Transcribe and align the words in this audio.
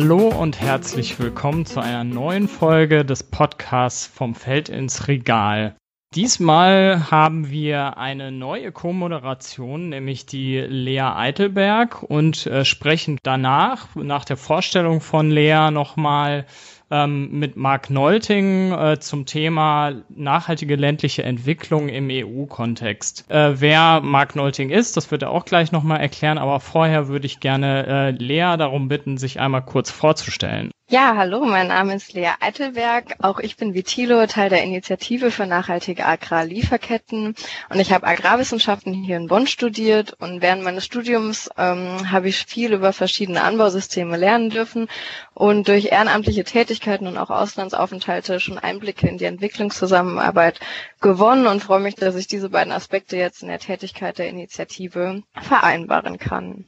Hallo 0.00 0.28
und 0.28 0.60
herzlich 0.60 1.18
willkommen 1.18 1.66
zu 1.66 1.80
einer 1.80 2.04
neuen 2.04 2.46
Folge 2.46 3.04
des 3.04 3.24
Podcasts 3.24 4.06
vom 4.06 4.36
Feld 4.36 4.68
ins 4.68 5.08
Regal. 5.08 5.74
Diesmal 6.14 7.10
haben 7.10 7.50
wir 7.50 7.98
eine 7.98 8.30
neue 8.30 8.70
Co-Moderation, 8.70 9.88
nämlich 9.88 10.24
die 10.24 10.58
Lea 10.58 11.00
Eitelberg 11.00 12.04
und 12.04 12.46
äh, 12.46 12.64
sprechen 12.64 13.18
danach, 13.24 13.96
nach 13.96 14.24
der 14.24 14.36
Vorstellung 14.36 15.00
von 15.00 15.32
Lea, 15.32 15.72
nochmal 15.72 16.46
ähm, 16.90 17.30
mit 17.38 17.56
Mark 17.56 17.90
Nolting 17.90 18.72
äh, 18.72 18.98
zum 19.00 19.26
Thema 19.26 19.92
nachhaltige 20.08 20.76
ländliche 20.76 21.22
Entwicklung 21.22 21.88
im 21.88 22.08
EU-Kontext. 22.10 23.24
Äh, 23.28 23.60
wer 23.60 24.00
Mark 24.00 24.36
Nolting 24.36 24.70
ist, 24.70 24.96
das 24.96 25.10
wird 25.10 25.22
er 25.22 25.30
auch 25.30 25.44
gleich 25.44 25.72
nochmal 25.72 26.00
erklären, 26.00 26.38
aber 26.38 26.60
vorher 26.60 27.08
würde 27.08 27.26
ich 27.26 27.40
gerne 27.40 27.86
äh, 27.86 28.10
Lea 28.10 28.56
darum 28.56 28.88
bitten, 28.88 29.18
sich 29.18 29.40
einmal 29.40 29.62
kurz 29.64 29.90
vorzustellen. 29.90 30.70
Ja, 30.90 31.16
hallo, 31.16 31.44
mein 31.44 31.66
Name 31.68 31.94
ist 31.96 32.14
Lea 32.14 32.30
Eitelberg. 32.40 33.16
Auch 33.20 33.40
ich 33.40 33.58
bin 33.58 33.74
wie 33.74 33.82
Thilo 33.82 34.26
Teil 34.26 34.48
der 34.48 34.62
Initiative 34.62 35.30
für 35.30 35.44
nachhaltige 35.44 36.06
Agrarlieferketten 36.06 37.34
und 37.68 37.78
ich 37.78 37.92
habe 37.92 38.06
Agrarwissenschaften 38.06 38.94
hier 38.94 39.18
in 39.18 39.26
Bonn 39.26 39.46
studiert 39.46 40.14
und 40.18 40.40
während 40.40 40.62
meines 40.62 40.86
Studiums 40.86 41.50
ähm, 41.58 42.10
habe 42.10 42.28
ich 42.30 42.46
viel 42.46 42.72
über 42.72 42.94
verschiedene 42.94 43.42
Anbausysteme 43.42 44.16
lernen 44.16 44.48
dürfen 44.48 44.88
und 45.34 45.68
durch 45.68 45.92
ehrenamtliche 45.92 46.44
Tätigkeiten 46.44 47.06
und 47.06 47.18
auch 47.18 47.28
Auslandsaufenthalte 47.28 48.40
schon 48.40 48.56
Einblicke 48.58 49.08
in 49.08 49.18
die 49.18 49.26
Entwicklungszusammenarbeit 49.26 50.58
gewonnen 51.02 51.46
und 51.48 51.62
freue 51.62 51.80
mich, 51.80 51.96
dass 51.96 52.14
ich 52.14 52.28
diese 52.28 52.48
beiden 52.48 52.72
Aspekte 52.72 53.18
jetzt 53.18 53.42
in 53.42 53.48
der 53.48 53.58
Tätigkeit 53.58 54.16
der 54.16 54.30
Initiative 54.30 55.22
vereinbaren 55.38 56.18
kann. 56.18 56.64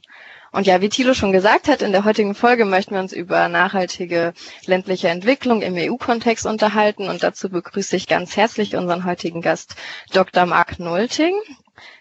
Und 0.53 0.67
ja, 0.67 0.81
wie 0.81 0.89
Thilo 0.89 1.13
schon 1.13 1.31
gesagt 1.31 1.69
hat, 1.69 1.81
in 1.81 1.93
der 1.93 2.03
heutigen 2.03 2.35
Folge 2.35 2.65
möchten 2.65 2.93
wir 2.93 2.99
uns 3.01 3.13
über 3.13 3.47
nachhaltige 3.47 4.33
ländliche 4.65 5.07
Entwicklung 5.07 5.61
im 5.61 5.75
EU-Kontext 5.75 6.45
unterhalten. 6.45 7.07
Und 7.07 7.23
dazu 7.23 7.49
begrüße 7.49 7.95
ich 7.95 8.07
ganz 8.07 8.35
herzlich 8.35 8.75
unseren 8.75 9.05
heutigen 9.05 9.41
Gast 9.41 9.75
Dr. 10.11 10.45
Marc 10.45 10.77
Nolting. 10.77 11.35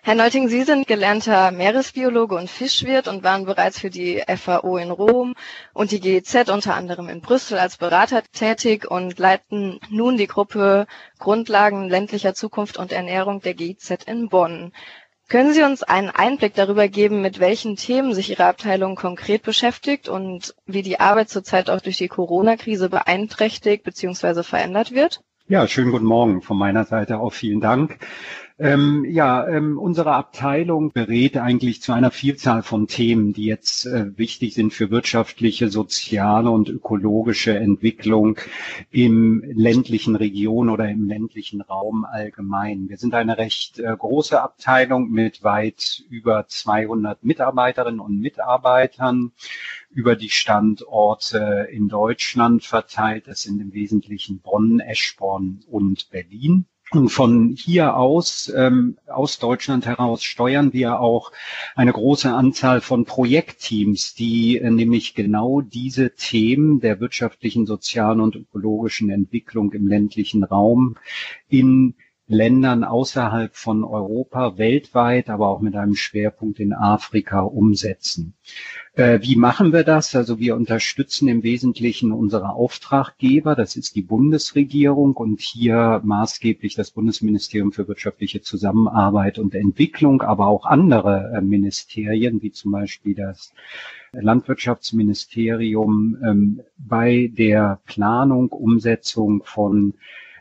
Herr 0.03 0.15
Nolting, 0.15 0.49
Sie 0.49 0.63
sind 0.65 0.87
gelernter 0.87 1.53
Meeresbiologe 1.53 2.35
und 2.35 2.51
Fischwirt 2.51 3.07
und 3.09 3.23
waren 3.23 3.45
bereits 3.47 3.79
für 3.79 3.89
die 3.89 4.23
FAO 4.27 4.77
in 4.79 4.91
Rom 4.91 5.35
und 5.73 5.91
die 5.93 6.01
GEZ 6.01 6.49
unter 6.51 6.75
anderem 6.75 7.09
in 7.09 7.21
Brüssel 7.21 7.57
als 7.59 7.77
Berater 7.79 8.23
tätig 8.33 8.91
und 8.91 9.19
leiten 9.19 9.79
nun 9.89 10.17
die 10.19 10.27
Gruppe 10.27 10.87
Grundlagen 11.19 11.89
ländlicher 11.89 12.35
Zukunft 12.35 12.77
und 12.79 12.93
Ernährung 12.93 13.41
der 13.41 13.55
GEZ 13.55 14.05
in 14.07 14.29
Bonn. 14.29 14.73
Können 15.31 15.55
Sie 15.55 15.63
uns 15.63 15.85
einen 15.85 16.11
Einblick 16.11 16.55
darüber 16.55 16.89
geben, 16.89 17.23
mit 17.23 17.39
welchen 17.39 17.77
Themen 17.77 18.15
sich 18.15 18.31
Ihre 18.31 18.47
Abteilung 18.47 18.97
konkret 18.97 19.45
beschäftigt 19.45 20.09
und 20.09 20.57
wie 20.67 20.83
die 20.83 20.99
Arbeit 20.99 21.29
zurzeit 21.29 21.71
auch 21.71 21.81
durch 21.81 21.99
die 21.99 22.09
Corona-Krise 22.09 22.89
beeinträchtigt 22.89 23.85
bzw. 23.85 24.43
verändert 24.43 24.91
wird? 24.91 25.23
Ja, 25.47 25.69
schönen 25.69 25.93
guten 25.93 26.05
Morgen 26.05 26.43
von 26.43 26.59
meiner 26.59 26.83
Seite 26.85 27.21
auch 27.21 27.33
vielen 27.33 27.61
Dank. 27.61 27.99
Ähm, 28.63 29.07
ja, 29.09 29.49
ähm, 29.49 29.79
unsere 29.79 30.13
Abteilung 30.13 30.93
berät 30.93 31.39
eigentlich 31.39 31.81
zu 31.81 31.95
einer 31.95 32.11
Vielzahl 32.11 32.63
von 32.63 32.89
Themen, 32.89 33.33
die 33.33 33.47
jetzt 33.47 33.87
äh, 33.87 34.19
wichtig 34.19 34.53
sind 34.53 34.75
für 34.75 34.91
wirtschaftliche, 34.91 35.71
soziale 35.71 36.51
und 36.51 36.69
ökologische 36.69 37.57
Entwicklung 37.57 38.39
im 38.91 39.43
ländlichen 39.47 40.15
Region 40.15 40.69
oder 40.69 40.91
im 40.91 41.09
ländlichen 41.09 41.63
Raum 41.63 42.05
allgemein. 42.05 42.91
Wir 42.91 42.99
sind 42.99 43.15
eine 43.15 43.39
recht 43.39 43.79
äh, 43.79 43.97
große 43.97 44.39
Abteilung 44.43 45.11
mit 45.11 45.43
weit 45.43 46.05
über 46.11 46.47
200 46.47 47.25
Mitarbeiterinnen 47.25 48.01
und 48.01 48.21
Mitarbeitern 48.21 49.33
über 49.89 50.17
die 50.17 50.29
Standorte 50.29 51.67
in 51.73 51.89
Deutschland 51.89 52.63
verteilt. 52.63 53.27
Das 53.27 53.41
sind 53.41 53.59
im 53.59 53.73
Wesentlichen 53.73 54.41
Bonn, 54.41 54.81
Eschborn 54.81 55.61
und 55.67 56.11
Berlin. 56.11 56.67
Und 56.93 57.11
von 57.11 57.55
hier 57.57 57.97
aus, 57.97 58.53
ähm, 58.55 58.97
aus 59.07 59.39
Deutschland 59.39 59.87
heraus, 59.87 60.25
steuern 60.25 60.73
wir 60.73 60.99
auch 60.99 61.31
eine 61.77 61.93
große 61.93 62.33
Anzahl 62.33 62.81
von 62.81 63.05
Projektteams, 63.05 64.15
die 64.15 64.59
äh, 64.59 64.71
nämlich 64.71 65.15
genau 65.15 65.61
diese 65.61 66.17
Themen 66.17 66.81
der 66.81 66.99
wirtschaftlichen, 66.99 67.65
sozialen 67.65 68.21
und 68.21 68.35
ökologischen 68.35 69.09
Entwicklung 69.11 69.73
im 69.73 69.87
ländlichen 69.87 70.43
Raum 70.43 70.97
in 71.49 71.95
Ländern 72.31 72.85
außerhalb 72.85 73.57
von 73.57 73.83
Europa, 73.83 74.57
weltweit, 74.57 75.29
aber 75.29 75.49
auch 75.49 75.61
mit 75.61 75.75
einem 75.75 75.97
Schwerpunkt 75.97 76.61
in 76.61 76.73
Afrika 76.73 77.41
umsetzen. 77.41 78.35
Äh, 78.95 79.19
wie 79.23 79.35
machen 79.35 79.73
wir 79.73 79.83
das? 79.83 80.15
Also 80.15 80.39
wir 80.39 80.55
unterstützen 80.55 81.27
im 81.27 81.43
Wesentlichen 81.43 82.13
unsere 82.13 82.51
Auftraggeber, 82.51 83.57
das 83.57 83.75
ist 83.75 83.97
die 83.97 84.03
Bundesregierung 84.03 85.17
und 85.17 85.41
hier 85.41 86.01
maßgeblich 86.05 86.77
das 86.77 86.93
Bundesministerium 86.93 87.73
für 87.73 87.89
wirtschaftliche 87.89 88.43
Zusammenarbeit 88.43 89.41
und 89.41 89.57
Entwicklung, 89.57 90.23
aber 90.23 90.47
auch 90.47 90.67
andere 90.67 91.33
äh, 91.35 91.41
Ministerien, 91.41 92.43
wie 92.43 92.53
zum 92.53 92.71
Beispiel 92.71 93.17
das 93.17 93.53
Landwirtschaftsministerium, 94.13 96.17
ähm, 96.25 96.61
bei 96.79 97.29
der 97.37 97.81
Planung, 97.87 98.51
Umsetzung 98.51 99.43
von 99.45 99.95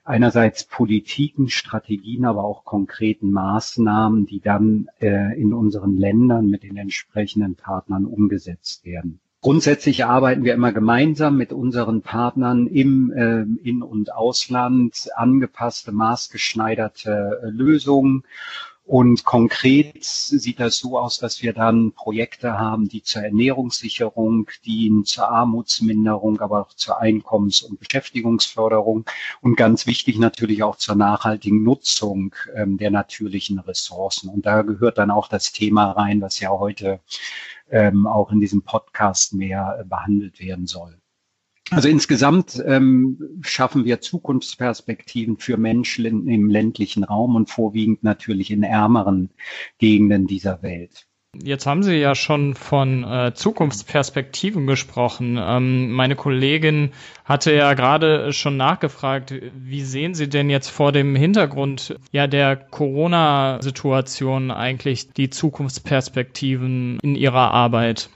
einerseits 0.09 0.63
Politiken, 0.63 1.49
Strategien, 1.49 2.25
aber 2.25 2.43
auch 2.43 2.65
konkreten 2.65 3.31
Maßnahmen, 3.31 4.25
die 4.25 4.39
dann 4.39 4.87
äh, 4.99 5.39
in 5.39 5.53
unseren 5.53 5.97
Ländern 5.97 6.49
mit 6.49 6.63
den 6.63 6.77
entsprechenden 6.77 7.55
Partnern 7.55 8.05
umgesetzt 8.05 8.85
werden. 8.85 9.19
Grundsätzlich 9.41 10.03
arbeiten 10.03 10.43
wir 10.43 10.55
immer 10.55 10.73
gemeinsam 10.73 11.37
mit 11.37 11.53
unseren 11.53 12.01
Partnern 12.01 12.67
im 12.67 13.11
äh, 13.11 13.43
In- 13.63 13.83
und 13.83 14.11
Ausland 14.11 15.09
angepasste, 15.15 15.91
maßgeschneiderte 15.91 17.41
äh, 17.43 17.49
Lösungen 17.49 18.23
und 18.89 19.23
konkret 19.23 20.03
sieht 20.03 20.59
das 20.59 20.79
so 20.79 20.97
aus, 20.97 21.19
dass 21.19 21.43
wir 21.43 21.53
dann 21.53 21.91
Projekte 21.91 22.57
haben, 22.57 22.89
die 22.89 23.03
zur 23.03 23.21
Ernährungssicherung 23.21 24.49
dienen, 24.65 25.05
zur 25.05 25.29
Armutsminderung, 25.29 26.41
aber 26.41 26.61
auch 26.61 26.73
zur 26.73 26.99
Einkommens- 26.99 27.61
und 27.61 27.79
Beschäftigungsförderung 27.79 29.05
und 29.41 29.55
ganz 29.57 29.85
wichtig 29.85 30.17
natürlich 30.17 30.63
auch 30.63 30.75
zur 30.75 30.95
nachhaltigen 30.95 31.61
Nutzung 31.61 32.33
ähm, 32.55 32.79
der 32.79 32.89
natürlichen 32.89 33.59
Ressourcen. 33.59 34.27
Und 34.27 34.47
da 34.47 34.63
gehört 34.63 34.97
dann 34.97 35.11
auch 35.11 35.27
das 35.27 35.51
Thema 35.51 35.91
rein, 35.91 36.19
was 36.19 36.39
ja 36.39 36.49
heute 36.49 36.99
ähm, 37.69 38.07
auch 38.07 38.31
in 38.31 38.39
diesem 38.39 38.63
Podcast 38.63 39.33
mehr 39.33 39.77
äh, 39.79 39.85
behandelt 39.85 40.39
werden 40.39 40.65
soll. 40.65 40.99
Also 41.71 41.87
insgesamt 41.87 42.61
ähm, 42.65 43.19
schaffen 43.41 43.85
wir 43.85 44.01
Zukunftsperspektiven 44.01 45.37
für 45.37 45.57
Menschen 45.57 46.05
im 46.05 46.49
ländlichen 46.49 47.03
Raum 47.03 47.35
und 47.35 47.49
vorwiegend 47.49 48.03
natürlich 48.03 48.49
in 48.49 48.63
ärmeren 48.63 49.29
Gegenden 49.77 50.25
dieser 50.25 50.63
Welt. 50.63 51.05
Jetzt 51.35 51.67
haben 51.67 51.83
Sie 51.83 51.95
ja 51.95 52.15
schon 52.15 52.55
von 52.55 53.03
äh, 53.03 53.33
Zukunftsperspektiven 53.35 54.65
gesprochen. 54.65 55.37
Ähm, 55.39 55.91
meine 55.91 56.15
Kollegin 56.15 56.89
hatte 57.23 57.53
ja 57.53 57.75
gerade 57.75 58.33
schon 58.33 58.57
nachgefragt, 58.57 59.35
wie 59.53 59.83
sehen 59.83 60.15
Sie 60.15 60.27
denn 60.27 60.49
jetzt 60.49 60.69
vor 60.69 60.91
dem 60.91 61.15
Hintergrund 61.15 61.95
ja 62.11 62.25
der 62.25 62.55
Corona-Situation 62.55 64.49
eigentlich 64.49 65.11
die 65.11 65.29
Zukunftsperspektiven 65.29 66.99
in 67.03 67.13
Ihrer 67.13 67.51
Arbeit? 67.51 68.09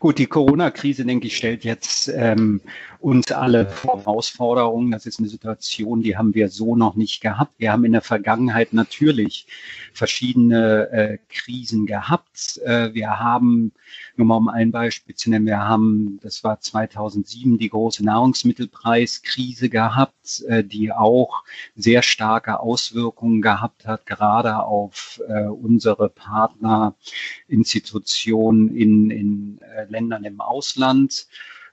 Gut, 0.00 0.18
die 0.18 0.26
Corona-Krise, 0.26 1.04
denke 1.04 1.26
ich, 1.26 1.36
stellt 1.36 1.64
jetzt 1.64 2.08
ähm, 2.14 2.60
uns 3.02 3.32
alle 3.32 3.66
vor 3.66 3.98
Herausforderungen. 3.98 4.92
Das 4.92 5.06
ist 5.06 5.18
eine 5.18 5.28
Situation, 5.28 6.02
die 6.02 6.16
haben 6.16 6.34
wir 6.34 6.48
so 6.48 6.76
noch 6.76 6.94
nicht 6.94 7.20
gehabt. 7.20 7.52
Wir 7.58 7.72
haben 7.72 7.84
in 7.84 7.90
der 7.92 8.00
Vergangenheit 8.00 8.72
natürlich 8.72 9.48
verschiedene 9.92 10.88
äh, 10.90 11.18
Krisen 11.28 11.84
gehabt. 11.86 12.60
Äh, 12.64 12.94
wir 12.94 13.18
haben, 13.18 13.72
nur 14.16 14.28
mal 14.28 14.36
um 14.36 14.48
ein 14.48 14.70
Beispiel 14.70 15.16
zu 15.16 15.30
nennen, 15.30 15.46
wir 15.46 15.58
haben, 15.58 16.20
das 16.22 16.44
war 16.44 16.60
2007, 16.60 17.58
die 17.58 17.70
große 17.70 18.04
Nahrungsmittelpreiskrise 18.04 19.68
gehabt, 19.68 20.44
äh, 20.46 20.62
die 20.62 20.92
auch 20.92 21.42
sehr 21.74 22.02
starke 22.02 22.60
Auswirkungen 22.60 23.42
gehabt 23.42 23.84
hat, 23.84 24.06
gerade 24.06 24.62
auf 24.62 25.20
äh, 25.28 25.46
unsere 25.46 26.08
Partnerinstitutionen 26.08 28.76
in, 28.76 29.10
in 29.10 29.60
äh, 29.62 29.86
Ländern 29.86 30.22
im 30.24 30.40
Ausland 30.40 31.26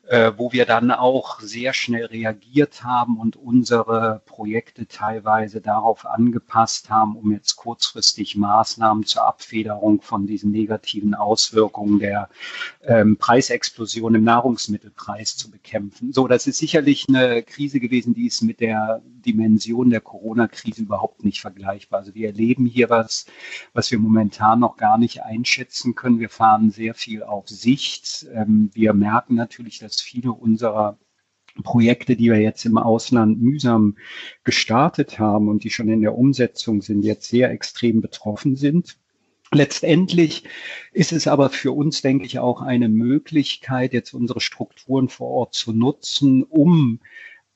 äh, 0.08 0.32
wo 0.38 0.52
wir 0.52 0.66
dann 0.66 0.90
auch 0.90 1.40
sehr 1.40 1.72
schnell 1.74 2.06
reagiert 2.06 2.84
haben 2.84 3.20
und 3.20 3.36
unsere 3.36 4.24
Projekte 4.26 4.88
teilweise 4.88 5.62
darauf 5.62 6.06
angepasst 6.06 6.90
haben, 6.90 7.16
um 7.16 7.32
jetzt 7.32 7.56
kurzfristig 7.58 8.36
Maßnahmen 8.36 9.06
zur 9.06 9.28
Abfederung 9.28 10.02
von 10.02 10.26
diesen 10.26 10.52
negativen 10.52 11.14
Auswirkungen 11.14 12.00
der 12.00 12.30
ähm, 12.82 13.18
Preisexplosion 13.18 14.16
im 14.16 14.24
Nahrungsmittelpreis 14.24 15.38
zu 15.38 15.52
bekämpfen. 15.52 16.12
So, 16.12 16.28
das 16.28 16.48
ist 16.48 16.58
sicherlich 16.58 17.06
eine 17.08 17.44
Krise 17.44 17.80
gewesen, 17.80 18.16
die 18.16 18.26
ist 18.26 18.42
mit 18.42 18.62
der 18.62 19.04
Dimension 19.06 19.92
der 19.92 20.02
Corona-Krise 20.02 20.82
überhaupt 20.82 21.24
nicht 21.24 21.40
vergleichbar. 21.40 22.00
Also 22.00 22.16
wir 22.16 22.30
erleben 22.30 22.66
hier 22.66 22.90
was, 22.90 23.28
was 23.74 23.92
wir 23.92 24.00
momentan 24.00 24.60
noch 24.60 24.78
gar 24.78 24.98
nicht 24.98 25.22
einschätzen 25.22 25.94
können. 25.94 26.20
Wir 26.20 26.30
fahren 26.30 26.72
sehr 26.72 26.96
viel 26.96 27.22
auf 27.22 27.48
Sicht. 27.48 28.26
Ähm, 28.34 28.72
wir 28.74 28.94
merken 28.94 29.36
natürlich, 29.36 29.78
dass 29.78 29.99
viele 30.02 30.32
unserer 30.32 30.98
Projekte, 31.64 32.16
die 32.16 32.30
wir 32.30 32.40
jetzt 32.40 32.66
im 32.66 32.78
Ausland 32.78 33.42
mühsam 33.42 33.98
gestartet 34.44 35.20
haben 35.20 35.50
und 35.50 35.64
die 35.64 35.70
schon 35.70 35.90
in 35.90 36.02
der 36.02 36.18
Umsetzung 36.18 36.82
sind, 36.82 37.04
jetzt 37.04 37.28
sehr 37.28 37.52
extrem 37.52 38.02
betroffen 38.02 38.56
sind. 38.56 38.98
Letztendlich 39.52 40.44
ist 40.94 41.12
es 41.12 41.28
aber 41.28 41.50
für 41.50 41.72
uns, 41.72 42.02
denke 42.02 42.26
ich, 42.26 42.38
auch 42.38 42.62
eine 42.62 42.88
Möglichkeit, 42.88 43.94
jetzt 43.94 44.14
unsere 44.14 44.42
Strukturen 44.42 45.10
vor 45.10 45.28
Ort 45.30 45.56
zu 45.56 45.74
nutzen, 45.74 46.44
um 46.44 47.00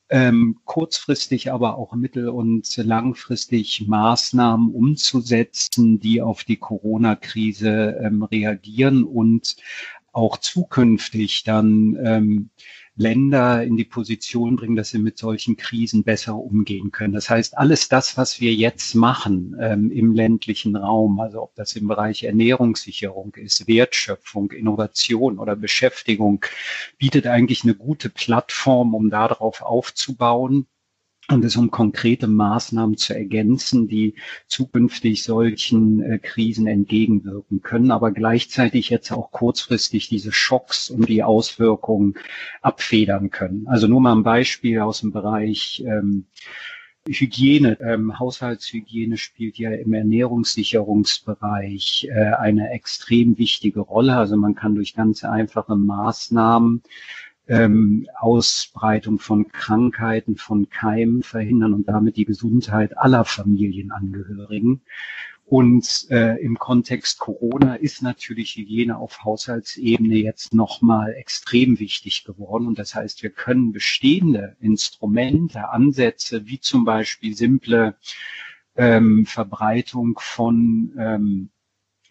ähm, 0.10 0.60
kurzfristig, 0.66 1.52
aber 1.52 1.78
auch 1.78 1.94
mittel- 1.96 2.30
und 2.30 2.76
langfristig 2.78 3.88
Maßnahmen 3.88 4.74
umzusetzen, 4.74 6.00
die 6.00 6.22
auf 6.22 6.44
die 6.44 6.58
Corona-Krise 6.58 8.00
ähm, 8.04 8.24
reagieren 8.24 9.04
und 9.04 9.56
auch 10.14 10.38
zukünftig 10.38 11.44
dann 11.44 11.98
ähm, 12.02 12.50
Länder 12.96 13.64
in 13.64 13.76
die 13.76 13.86
Position 13.86 14.56
bringen, 14.56 14.76
dass 14.76 14.92
sie 14.92 15.00
mit 15.00 15.18
solchen 15.18 15.58
Krisen 15.58 16.04
besser 16.04 16.36
umgehen 16.36 16.92
können. 16.92 17.14
Das 17.14 17.30
heißt, 17.30 17.58
alles 17.58 17.90
das, 17.90 18.18
was 18.18 18.40
wir 18.40 18.54
jetzt 18.54 18.94
machen 18.94 19.56
ähm, 19.60 19.92
im 19.92 20.14
ländlichen 20.14 20.76
Raum, 20.76 21.20
also 21.20 21.42
ob 21.42 21.56
das 21.56 21.76
im 21.76 21.88
Bereich 21.88 22.24
Ernährungssicherung 22.24 23.34
ist, 23.36 23.68
Wertschöpfung, 23.68 24.52
Innovation 24.52 25.40
oder 25.40 25.56
Beschäftigung, 25.56 26.46
bietet 27.00 27.26
eigentlich 27.26 27.64
eine 27.64 27.74
gute 27.74 28.10
Plattform, 28.10 28.94
um 28.94 29.10
darauf 29.10 29.64
aufzubauen 29.64 30.68
und 31.30 31.46
es 31.46 31.56
um 31.56 31.72
konkrete 31.72 32.28
Maßnahmen 32.28 32.98
zu 32.98 33.14
ergänzen, 33.14 33.88
die 33.88 34.16
zukünftig 34.48 35.24
solchen 35.24 36.02
äh, 36.02 36.20
Krisen 36.20 36.68
entgegenwirken 36.68 37.62
können, 37.62 37.92
aber 37.92 38.12
gleichzeitig 38.12 38.90
jetzt 38.90 39.12
auch 39.12 39.32
kurzfristig 39.32 40.10
diese 40.10 40.34
Schocks 40.34 40.90
und 40.90 41.08
die 41.08 41.24
Auswirkungen 41.24 42.16
abfedern 42.62 43.30
können. 43.30 43.68
Also 43.68 43.88
nur 43.88 44.02
mal 44.02 44.16
ein 44.16 44.24
Beispiel 44.24 44.80
aus 44.80 45.00
dem 45.00 45.12
Bereich 45.12 45.84
ähm, 45.88 46.26
Hygiene, 47.06 47.78
ähm, 47.82 48.18
Haushaltshygiene 48.18 49.18
spielt 49.18 49.58
ja 49.58 49.72
im 49.72 49.94
Ernährungssicherungsbereich 49.94 52.08
äh, 52.10 52.36
eine 52.36 52.72
extrem 52.72 53.38
wichtige 53.38 53.82
Rolle. 53.82 54.16
Also 54.16 54.38
man 54.38 54.56
kann 54.56 54.76
durch 54.76 54.96
ganz 54.96 55.26
einfache 55.26 55.76
Maßnahmen 55.76 56.82
ähm, 57.48 58.08
Ausbreitung 58.20 59.20
von 59.20 59.50
Krankheiten, 59.50 60.38
von 60.38 60.70
Keimen 60.70 61.24
verhindern 61.24 61.74
und 61.74 61.88
damit 61.88 62.16
die 62.18 62.26
Gesundheit 62.26 62.98
aller 62.98 63.26
Familienangehörigen. 63.26 64.82
Und 65.46 66.08
äh, 66.10 66.42
im 66.42 66.58
Kontext 66.58 67.20
Corona 67.20 67.76
ist 67.76 68.02
natürlich 68.02 68.56
Hygiene 68.56 68.98
auf 68.98 69.24
Haushaltsebene 69.24 70.16
jetzt 70.16 70.54
nochmal 70.54 71.14
extrem 71.14 71.80
wichtig 71.80 72.24
geworden. 72.24 72.66
Und 72.66 72.80
das 72.80 72.96
heißt, 72.96 73.24
wir 73.24 73.30
können 73.30 73.74
bestehende 73.74 74.56
Instrumente, 74.62 75.70
Ansätze, 75.70 76.48
wie 76.48 76.60
zum 76.60 76.86
Beispiel 76.86 77.36
simple 77.36 77.96
ähm, 78.76 79.26
Verbreitung 79.26 80.18
von 80.20 80.94
ähm, 80.98 81.50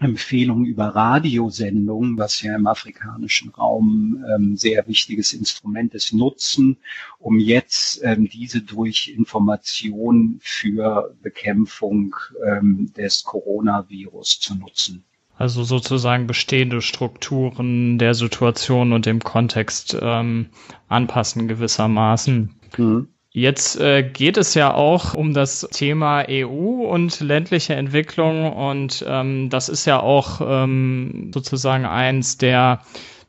Empfehlungen 0.03 0.65
über 0.65 0.89
Radiosendungen, 0.89 2.19
was 2.19 2.43
ja 2.43 2.57
im 2.57 2.67
afrikanischen 2.67 3.51
Raum 3.51 4.25
ähm, 4.35 4.57
sehr 4.57 4.87
wichtiges 4.87 5.33
Instrument 5.33 5.95
ist, 5.95 6.13
nutzen, 6.13 6.77
um 7.19 7.39
jetzt 7.39 8.01
ähm, 8.03 8.29
diese 8.29 8.61
durch 8.61 9.09
Information 9.09 10.39
für 10.41 11.15
Bekämpfung 11.23 12.15
ähm, 12.47 12.93
des 12.97 13.25
Coronavirus 13.25 14.41
zu 14.41 14.55
nutzen. 14.57 15.05
Also 15.37 15.65
sozusagen 15.65 16.27
bestehende 16.27 16.83
Strukturen 16.83 17.99
der 17.99 18.15
Situation 18.15 18.93
und 18.93 19.07
dem 19.07 19.21
Kontext 19.21 19.97
ähm, 20.01 20.51
anpassen 20.89 21.49
gewissermaßen. 21.49 22.55
Mhm. 22.77 23.09
Jetzt 23.35 23.81
äh, 23.81 24.03
geht 24.03 24.37
es 24.37 24.53
ja 24.53 24.75
auch 24.75 25.15
um 25.15 25.33
das 25.33 25.67
Thema 25.73 26.27
EU 26.29 26.85
und 26.87 27.19
ländliche 27.21 27.75
Entwicklung 27.75 28.53
und 28.53 29.03
ähm, 29.09 29.49
das 29.49 29.71
ist 29.71 29.87
ja 29.87 30.01
auch 30.01 30.43
ähm, 30.45 31.31
sozusagen 31.33 31.87
eins 31.87 32.37
der, 32.37 32.83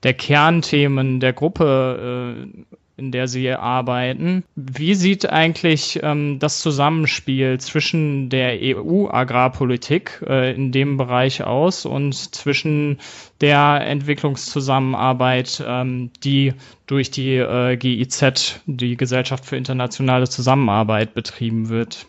der 0.04 0.14
Kernthemen 0.14 1.22
der 1.22 1.32
Gruppe 1.32 2.36
äh, 2.36 2.66
in 2.96 3.12
der 3.12 3.28
Sie 3.28 3.52
arbeiten. 3.52 4.44
Wie 4.56 4.94
sieht 4.94 5.28
eigentlich 5.30 6.00
ähm, 6.04 6.38
das 6.40 6.60
Zusammenspiel 6.60 7.60
zwischen 7.60 8.30
der 8.30 8.58
EU-Agrarpolitik 8.62 10.24
äh, 10.28 10.54
in 10.54 10.72
dem 10.72 10.98
Bereich 10.98 11.44
aus 11.44 11.86
und 11.86 12.14
zwischen 12.14 13.00
der 13.42 13.82
Entwicklungszusammenarbeit, 13.86 15.64
ähm, 15.66 16.12
die 16.24 16.54
durch 16.86 17.10
die 17.10 17.36
äh, 17.38 17.78
GIZ, 17.78 18.62
die 18.68 18.96
Gesellschaft 18.96 19.46
für 19.46 19.58
internationale 19.58 20.30
Zusammenarbeit, 20.30 21.14
betrieben 21.14 21.70
wird? 21.70 22.06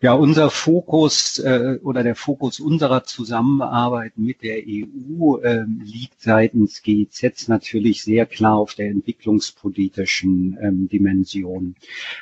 Ja, 0.00 0.12
unser 0.12 0.48
Fokus 0.48 1.40
äh, 1.40 1.80
oder 1.82 2.04
der 2.04 2.14
Fokus 2.14 2.60
unserer 2.60 3.02
Zusammenarbeit 3.02 4.16
mit 4.16 4.44
der 4.44 4.58
EU 4.64 5.38
äh, 5.38 5.64
liegt 5.82 6.20
seitens 6.20 6.82
GIZ 6.82 7.48
natürlich 7.48 8.04
sehr 8.04 8.24
klar 8.24 8.54
auf 8.58 8.74
der 8.74 8.90
entwicklungspolitischen 8.90 10.56
ähm, 10.62 10.88
Dimension. 10.88 11.74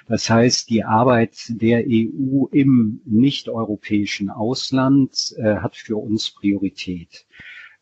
Das 0.09 0.31
heißt, 0.31 0.71
die 0.71 0.85
Arbeit 0.85 1.37
der 1.49 1.85
EU 1.87 2.47
im 2.51 3.03
nicht-europäischen 3.05 4.31
Ausland 4.31 5.35
äh, 5.37 5.57
hat 5.57 5.77
für 5.77 5.99
uns 5.99 6.31
Priorität. 6.31 7.27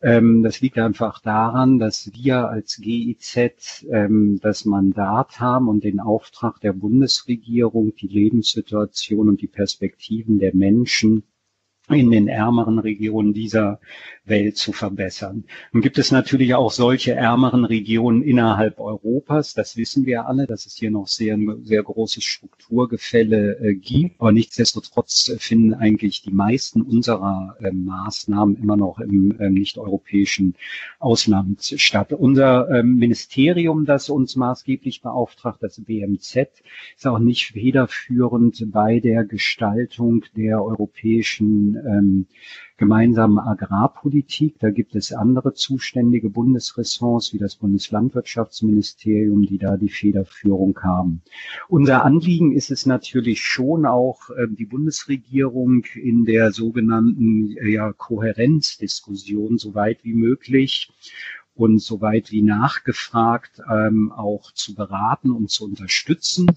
Ähm, 0.01 0.43
das 0.43 0.61
liegt 0.61 0.77
einfach 0.77 1.19
daran, 1.21 1.79
dass 1.79 2.11
wir 2.13 2.49
als 2.49 2.77
GIZ 2.77 3.85
ähm, 3.89 4.39
das 4.41 4.65
Mandat 4.65 5.39
haben 5.39 5.67
und 5.67 5.83
den 5.83 5.99
Auftrag 5.99 6.59
der 6.59 6.73
Bundesregierung, 6.73 7.95
die 7.95 8.07
Lebenssituation 8.07 9.29
und 9.29 9.41
die 9.41 9.47
Perspektiven 9.47 10.39
der 10.39 10.55
Menschen 10.55 11.23
in 11.89 12.09
den 12.09 12.27
ärmeren 12.27 12.79
Regionen 12.79 13.33
dieser 13.33 13.79
Welt 14.25 14.57
zu 14.57 14.71
verbessern. 14.71 15.45
Nun 15.71 15.81
gibt 15.81 15.97
es 15.97 16.11
natürlich 16.11 16.55
auch 16.55 16.71
solche 16.71 17.13
ärmeren 17.13 17.65
Regionen 17.65 18.23
innerhalb 18.23 18.79
Europas. 18.79 19.53
Das 19.53 19.77
wissen 19.77 20.05
wir 20.05 20.27
alle, 20.27 20.47
dass 20.47 20.65
es 20.65 20.75
hier 20.75 20.91
noch 20.91 21.07
sehr, 21.07 21.37
sehr 21.63 21.83
großes 21.83 22.23
Strukturgefälle 22.23 23.59
äh, 23.59 23.75
gibt. 23.75 24.19
Aber 24.19 24.31
nichtsdestotrotz 24.31 25.31
finden 25.37 25.73
eigentlich 25.73 26.21
die 26.23 26.31
meisten 26.31 26.81
unserer 26.81 27.55
äh, 27.61 27.71
Maßnahmen 27.71 28.57
immer 28.57 28.77
noch 28.77 28.99
im 28.99 29.39
äh, 29.39 29.49
nicht-europäischen 29.49 30.55
Ausland 30.99 31.63
statt. 31.77 32.13
Unser 32.13 32.69
ähm, 32.69 32.95
Ministerium, 32.95 33.85
das 33.85 34.09
uns 34.09 34.35
maßgeblich 34.35 35.01
beauftragt, 35.01 35.61
das 35.61 35.79
BMZ, 35.81 36.49
ist 36.95 37.07
auch 37.07 37.19
nicht 37.19 37.47
federführend 37.47 38.71
bei 38.71 38.99
der 38.99 39.23
Gestaltung 39.23 40.25
der 40.35 40.63
europäischen 40.63 41.75
ähm, 41.75 42.27
gemeinsamen 42.77 43.39
Agrarpolitik. 43.39 44.59
Da 44.59 44.69
gibt 44.69 44.95
es 44.95 45.13
andere 45.13 45.53
zuständige 45.53 46.29
Bundesressorts 46.29 47.33
wie 47.33 47.37
das 47.37 47.55
Bundeslandwirtschaftsministerium, 47.55 49.43
die 49.43 49.57
da 49.57 49.77
die 49.77 49.89
Federführung 49.89 50.77
haben. 50.81 51.21
Unser 51.69 52.03
Anliegen 52.03 52.51
ist 52.51 52.71
es 52.71 52.85
natürlich 52.85 53.41
schon 53.41 53.85
auch, 53.85 54.29
äh, 54.31 54.47
die 54.49 54.65
Bundesregierung 54.65 55.85
in 55.95 56.25
der 56.25 56.51
sogenannten 56.51 57.55
äh, 57.57 57.69
ja, 57.69 57.93
Kohärenzdiskussion 57.93 59.57
so 59.57 59.73
weit 59.73 60.03
wie 60.03 60.13
möglich 60.13 60.91
und 61.53 61.79
so 61.79 62.01
weit 62.01 62.31
wie 62.31 62.41
nachgefragt 62.41 63.61
ähm, 63.71 64.11
auch 64.11 64.51
zu 64.51 64.75
beraten 64.75 65.31
und 65.31 65.49
zu 65.49 65.63
unterstützen. 65.63 66.47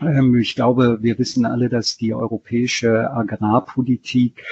Ähm, 0.00 0.36
ich 0.36 0.54
glaube, 0.54 0.98
wir 1.02 1.18
wissen 1.18 1.44
alle, 1.44 1.68
dass 1.68 1.96
die 1.96 2.14
europäische 2.14 3.10
Agrarpolitik 3.10 4.44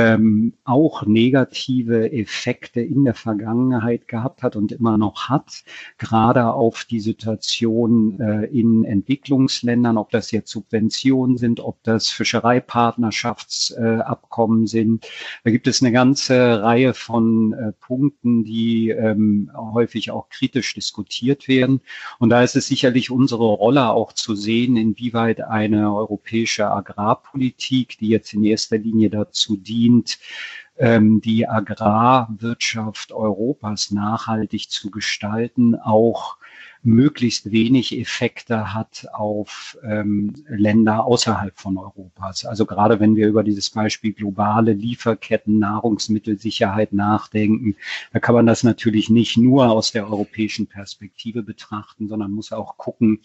ähm, 0.00 0.54
auch 0.64 1.06
negative 1.06 2.12
Effekte 2.12 2.80
in 2.80 3.04
der 3.04 3.14
Vergangenheit 3.14 4.08
gehabt 4.08 4.42
hat 4.42 4.56
und 4.56 4.72
immer 4.72 4.96
noch 4.96 5.28
hat, 5.28 5.62
gerade 5.98 6.50
auf 6.52 6.84
die 6.84 7.00
Situation 7.00 8.18
äh, 8.18 8.46
in 8.46 8.84
Entwicklungsländern, 8.84 9.98
ob 9.98 10.10
das 10.10 10.30
jetzt 10.30 10.50
Subventionen 10.50 11.36
sind, 11.36 11.60
ob 11.60 11.82
das 11.82 12.08
Fischereipartnerschaftsabkommen 12.08 14.64
äh, 14.64 14.68
sind. 14.68 15.06
Da 15.44 15.50
gibt 15.50 15.66
es 15.66 15.82
eine 15.82 15.92
ganze 15.92 16.62
Reihe 16.62 16.94
von 16.94 17.52
äh, 17.52 17.72
Punkten, 17.72 18.44
die 18.44 18.88
ähm, 18.90 19.50
häufig 19.54 20.10
auch 20.10 20.30
kritisch 20.30 20.72
diskutiert 20.74 21.48
werden. 21.48 21.82
Und 22.18 22.30
da 22.30 22.42
ist 22.42 22.56
es 22.56 22.68
sicherlich 22.68 23.10
unsere 23.10 23.44
Rolle 23.44 23.90
auch 23.90 24.14
zu 24.14 24.34
sehen, 24.34 24.76
inwieweit 24.76 25.42
eine 25.42 25.94
europäische 25.94 26.70
Agrarpolitik, 26.70 27.98
die 27.98 28.08
jetzt 28.08 28.32
in 28.32 28.44
erster 28.44 28.78
Linie 28.78 29.10
dazu 29.10 29.56
dient, 29.56 29.89
dient, 29.90 30.18
ähm, 30.78 31.20
die 31.20 31.46
Agrarwirtschaft 31.48 33.12
Europas 33.12 33.90
nachhaltig 33.90 34.70
zu 34.70 34.90
gestalten, 34.90 35.74
auch 35.74 36.36
möglichst 36.82 37.50
wenig 37.50 37.98
Effekte 37.98 38.72
hat 38.72 39.06
auf 39.12 39.76
ähm, 39.84 40.32
Länder 40.48 41.04
außerhalb 41.04 41.58
von 41.58 41.76
Europas. 41.76 42.46
Also 42.46 42.64
gerade 42.64 43.00
wenn 43.00 43.16
wir 43.16 43.28
über 43.28 43.44
dieses 43.44 43.68
Beispiel 43.68 44.12
globale 44.12 44.72
Lieferketten, 44.72 45.58
Nahrungsmittelsicherheit 45.58 46.92
nachdenken, 46.92 47.76
da 48.12 48.18
kann 48.18 48.34
man 48.34 48.46
das 48.46 48.62
natürlich 48.62 49.10
nicht 49.10 49.36
nur 49.36 49.70
aus 49.70 49.92
der 49.92 50.08
europäischen 50.08 50.68
Perspektive 50.68 51.42
betrachten, 51.42 52.08
sondern 52.08 52.30
muss 52.30 52.50
auch 52.50 52.78
gucken, 52.78 53.20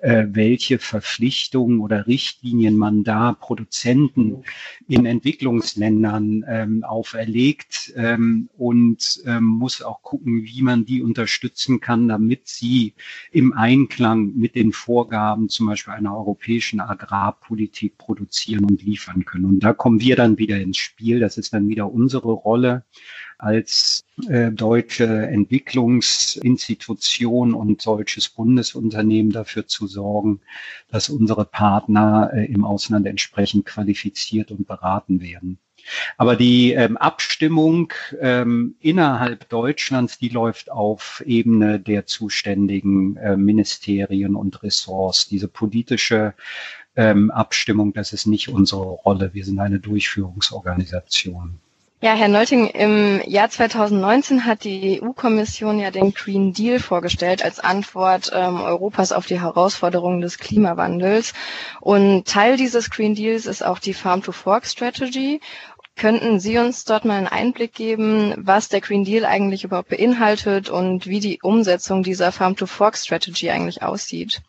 äh, 0.00 0.26
welche 0.30 0.78
Verpflichtungen 0.78 1.80
oder 1.80 2.08
Richtlinien 2.08 2.76
man 2.76 3.04
da 3.04 3.34
Produzenten 3.34 4.42
in 4.88 5.06
Entwicklungsländern 5.06 6.44
ähm, 6.48 6.84
auferlegt 6.84 7.92
ähm, 7.96 8.48
und 8.56 9.20
ähm, 9.26 9.44
muss 9.44 9.80
auch 9.80 10.02
gucken, 10.02 10.44
wie 10.44 10.62
man 10.62 10.84
die 10.84 11.02
unterstützen 11.02 11.80
kann, 11.80 12.08
damit 12.08 12.48
sie 12.48 12.94
im 13.30 13.52
Einklang 13.52 14.34
mit 14.36 14.54
den 14.54 14.72
Vorgaben 14.72 15.48
zum 15.48 15.66
Beispiel 15.66 15.94
einer 15.94 16.16
europäischen 16.16 16.80
Agrarpolitik 16.80 17.98
produzieren 17.98 18.64
und 18.64 18.82
liefern 18.82 19.24
können. 19.24 19.44
Und 19.44 19.60
da 19.60 19.72
kommen 19.72 20.00
wir 20.00 20.16
dann 20.16 20.38
wieder 20.38 20.60
ins 20.60 20.78
Spiel. 20.78 21.20
Das 21.20 21.38
ist 21.38 21.52
dann 21.52 21.68
wieder 21.68 21.92
unsere 21.92 22.32
Rolle 22.32 22.84
als 23.38 24.04
äh, 24.28 24.50
deutsche 24.50 25.26
Entwicklungsinstitution 25.26 27.54
und 27.54 27.84
deutsches 27.84 28.30
Bundesunternehmen 28.30 29.32
dafür 29.32 29.66
zu 29.66 29.86
sorgen, 29.86 30.40
dass 30.88 31.10
unsere 31.10 31.44
Partner 31.44 32.30
äh, 32.32 32.46
im 32.46 32.64
Ausland 32.64 33.06
entsprechend 33.06 33.66
qualifiziert 33.66 34.50
und 34.50 34.66
beraten 34.66 35.20
werden. 35.20 35.58
Aber 36.16 36.36
die 36.36 36.72
ähm, 36.72 36.96
Abstimmung 36.96 37.92
ähm, 38.20 38.76
innerhalb 38.80 39.48
Deutschlands, 39.48 40.18
die 40.18 40.28
läuft 40.28 40.70
auf 40.70 41.22
Ebene 41.26 41.80
der 41.80 42.06
zuständigen 42.06 43.16
äh, 43.16 43.36
Ministerien 43.36 44.36
und 44.36 44.62
Ressorts. 44.62 45.28
Diese 45.28 45.48
politische 45.48 46.34
ähm, 46.96 47.30
Abstimmung, 47.30 47.92
das 47.92 48.12
ist 48.12 48.26
nicht 48.26 48.48
unsere 48.48 48.84
Rolle. 48.84 49.34
Wir 49.34 49.44
sind 49.44 49.58
eine 49.60 49.80
Durchführungsorganisation. 49.80 51.58
Ja, 52.02 52.12
Herr 52.12 52.28
Nolting, 52.28 52.66
im 52.66 53.22
Jahr 53.26 53.48
2019 53.48 54.44
hat 54.44 54.64
die 54.64 55.00
EU-Kommission 55.02 55.78
ja 55.78 55.90
den 55.90 56.12
Green 56.12 56.52
Deal 56.52 56.78
vorgestellt 56.78 57.42
als 57.42 57.58
Antwort 57.58 58.30
ähm, 58.34 58.60
Europas 58.60 59.12
auf 59.12 59.24
die 59.24 59.40
Herausforderungen 59.40 60.20
des 60.20 60.36
Klimawandels. 60.36 61.32
Und 61.80 62.28
Teil 62.28 62.58
dieses 62.58 62.90
Green 62.90 63.14
Deals 63.14 63.46
ist 63.46 63.64
auch 63.64 63.78
die 63.78 63.94
Farm-to-Fork-Strategy. 63.94 65.40
Könnten 65.96 66.40
Sie 66.40 66.58
uns 66.58 66.84
dort 66.84 67.06
mal 67.06 67.16
einen 67.16 67.26
Einblick 67.26 67.72
geben, 67.72 68.34
was 68.36 68.68
der 68.68 68.82
Green 68.82 69.04
Deal 69.04 69.24
eigentlich 69.24 69.64
überhaupt 69.64 69.88
beinhaltet 69.88 70.68
und 70.68 71.06
wie 71.06 71.20
die 71.20 71.38
Umsetzung 71.42 72.02
dieser 72.02 72.32
Farm-to-Fork-Strategy 72.32 73.48
eigentlich 73.48 73.82
aussieht? 73.82 74.42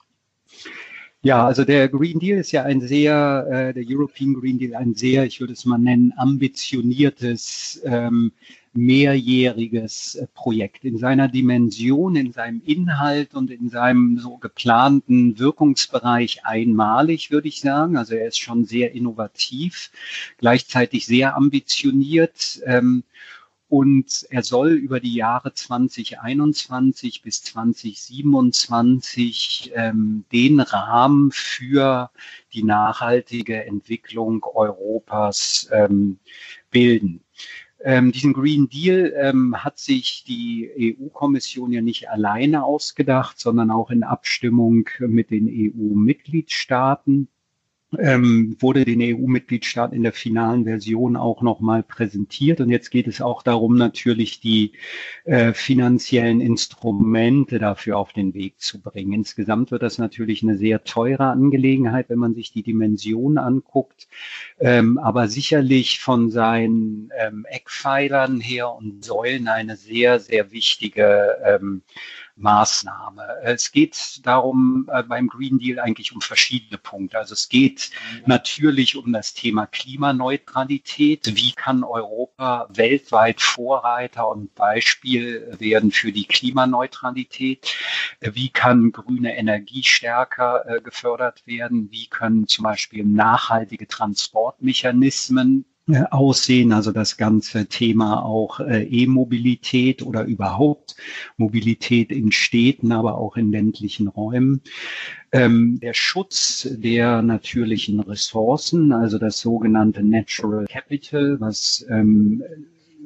Ja, 1.22 1.46
also 1.46 1.64
der 1.64 1.88
Green 1.88 2.20
Deal 2.20 2.38
ist 2.38 2.52
ja 2.52 2.64
ein 2.64 2.82
sehr, 2.82 3.48
äh, 3.50 3.74
der 3.74 3.84
European 3.88 4.34
Green 4.34 4.60
Deal, 4.60 4.76
ein 4.76 4.94
sehr, 4.94 5.26
ich 5.26 5.40
würde 5.40 5.54
es 5.54 5.66
mal 5.66 5.78
nennen, 5.78 6.14
ambitioniertes 6.18 7.82
ähm, 7.86 8.34
mehrjähriges 8.78 10.16
äh, 10.16 10.28
Projekt 10.28 10.86
in 10.86 10.98
seiner 11.00 11.28
Dimension, 11.28 12.16
in 12.16 12.32
seinem 12.32 12.62
Inhalt 12.64 13.34
und 13.34 13.50
in 13.50 13.70
seinem 13.70 14.20
so 14.20 14.38
geplanten 14.38 15.40
Wirkungsbereich 15.40 16.46
einmalig, 16.46 17.32
würde 17.32 17.48
ich 17.48 17.60
sagen. 17.60 17.98
Also 17.98 18.14
er 18.14 18.28
ist 18.28 18.38
schon 18.38 18.66
sehr 18.66 18.92
innovativ, 18.92 19.90
gleichzeitig 20.38 21.08
sehr 21.08 21.36
ambitioniert. 21.36 22.62
Ähm, 22.66 23.04
und 23.70 24.28
er 24.30 24.44
soll 24.44 24.74
über 24.74 25.00
die 25.00 25.16
Jahre 25.16 25.54
2021 25.54 27.24
bis 27.24 27.42
2027 27.44 29.72
ähm, 29.76 30.26
den 30.32 30.60
Rahmen 30.60 31.32
für 31.32 32.12
die 32.54 32.64
nachhaltige 32.64 33.66
Entwicklung 33.66 34.44
Europas 34.44 35.68
ähm, 35.72 36.20
bilden. 36.70 37.24
Ähm, 37.80 38.12
diesen 38.12 38.34
Green 38.34 38.70
Deal 38.70 39.14
ähm, 39.16 39.64
hat 39.64 39.78
sich 39.78 40.24
die 40.26 40.98
EU-Kommission 41.00 41.72
ja 41.72 41.82
nicht 41.82 42.10
alleine 42.10 42.64
ausgedacht, 42.64 43.40
sondern 43.40 43.70
auch 43.72 43.92
in 43.92 44.04
Abstimmung 44.04 44.90
mit 45.00 45.30
den 45.30 45.48
EU-Mitgliedstaaten 45.48 47.30
ähm, 47.98 48.58
wurde 48.60 48.84
den 48.84 49.02
EU-Mitgliedstaaten 49.02 49.96
in 49.96 50.04
der 50.04 50.12
finalen 50.12 50.66
Version 50.66 51.16
auch 51.16 51.42
nochmal 51.42 51.84
präsentiert. 51.84 52.60
Und 52.60 52.70
jetzt 52.70 52.90
geht 52.90 53.08
es 53.08 53.22
auch 53.22 53.44
darum, 53.44 53.78
natürlich 53.78 54.42
die 54.42 54.74
äh, 55.24 55.54
finanziellen 55.54 56.42
Instrumente 56.42 57.60
dafür 57.60 57.98
auf 57.98 58.12
den 58.12 58.34
Weg 58.34 58.60
zu 58.60 58.82
bringen. 58.82 59.14
Insgesamt 59.14 59.72
wird 59.72 59.84
das 59.84 59.98
natürlich 59.98 60.44
eine 60.44 60.58
sehr 60.58 60.84
teure 60.84 61.28
Angelegenheit, 61.28 62.10
wenn 62.10 62.20
man 62.20 62.36
sich 62.36 62.52
die 62.52 62.64
Dimension 62.64 63.38
anguckt, 63.38 64.08
ähm, 64.60 64.98
aber 64.98 65.30
sicherlich 65.30 66.00
von 66.00 66.30
seinen 66.30 67.10
ähm, 67.18 67.46
Eckpfeilern 67.50 68.42
her 68.42 68.74
und 68.74 69.06
Säulen 69.06 69.48
eine 69.48 69.78
sehr, 69.78 70.20
sehr 70.20 70.52
wichtige 70.52 71.38
ähm, 71.46 71.84
Maßnahme. 72.38 73.24
Es 73.44 73.72
geht 73.72 74.26
darum 74.26 74.88
äh, 74.92 75.04
beim 75.04 75.28
Green 75.28 75.60
Deal 75.60 75.80
eigentlich 75.80 76.14
um 76.14 76.22
verschiedene 76.22 76.78
Punkte. 76.78 77.18
Also 77.18 77.34
es 77.34 77.50
geht 77.50 77.92
natürlich 78.26 78.96
um 78.96 79.12
das 79.12 79.34
Thema 79.34 79.66
Klimaneutralität. 79.66 81.36
Wie 81.36 81.52
kann 81.52 81.84
Europa 81.84 82.68
weltweit 82.70 83.42
Vorreiter 83.42 84.30
und 84.30 84.54
Beispiel 84.56 85.56
werden 85.60 85.92
für 85.92 86.12
die 86.12 86.26
Klimaneutralität? 86.26 87.76
Wie 88.22 88.50
kann 88.50 88.92
grüne 88.92 89.36
Energie 89.36 89.84
stärker 89.84 90.64
äh, 90.68 90.82
gefördert 90.82 91.46
werden? 91.48 91.90
Wie 91.92 92.08
können 92.08 92.48
zum 92.48 92.64
Beispiel 92.64 93.04
nachhaltige 93.04 93.88
Transportmechanismen 93.88 95.66
aussehen, 96.10 96.74
also 96.74 96.92
das 96.92 97.18
ganze 97.18 97.68
Thema 97.68 98.24
auch 98.24 98.60
äh, 98.60 98.84
E-Mobilität 98.84 100.02
oder 100.02 100.26
überhaupt 100.26 100.96
Mobilität 101.38 102.12
in 102.12 102.32
Städten, 102.32 102.92
aber 102.92 103.18
auch 103.18 103.38
in 103.38 103.52
ländlichen 103.52 104.08
Räumen. 104.08 104.62
Ähm, 105.32 105.80
der 105.82 105.94
Schutz 105.94 106.68
der 106.72 107.22
natürlichen 107.22 108.00
Ressourcen, 108.02 108.92
also 108.92 109.18
das 109.18 109.40
sogenannte 109.40 110.04
Natural 110.04 110.66
Capital, 110.66 111.40
was 111.40 111.86
ähm, 111.90 112.44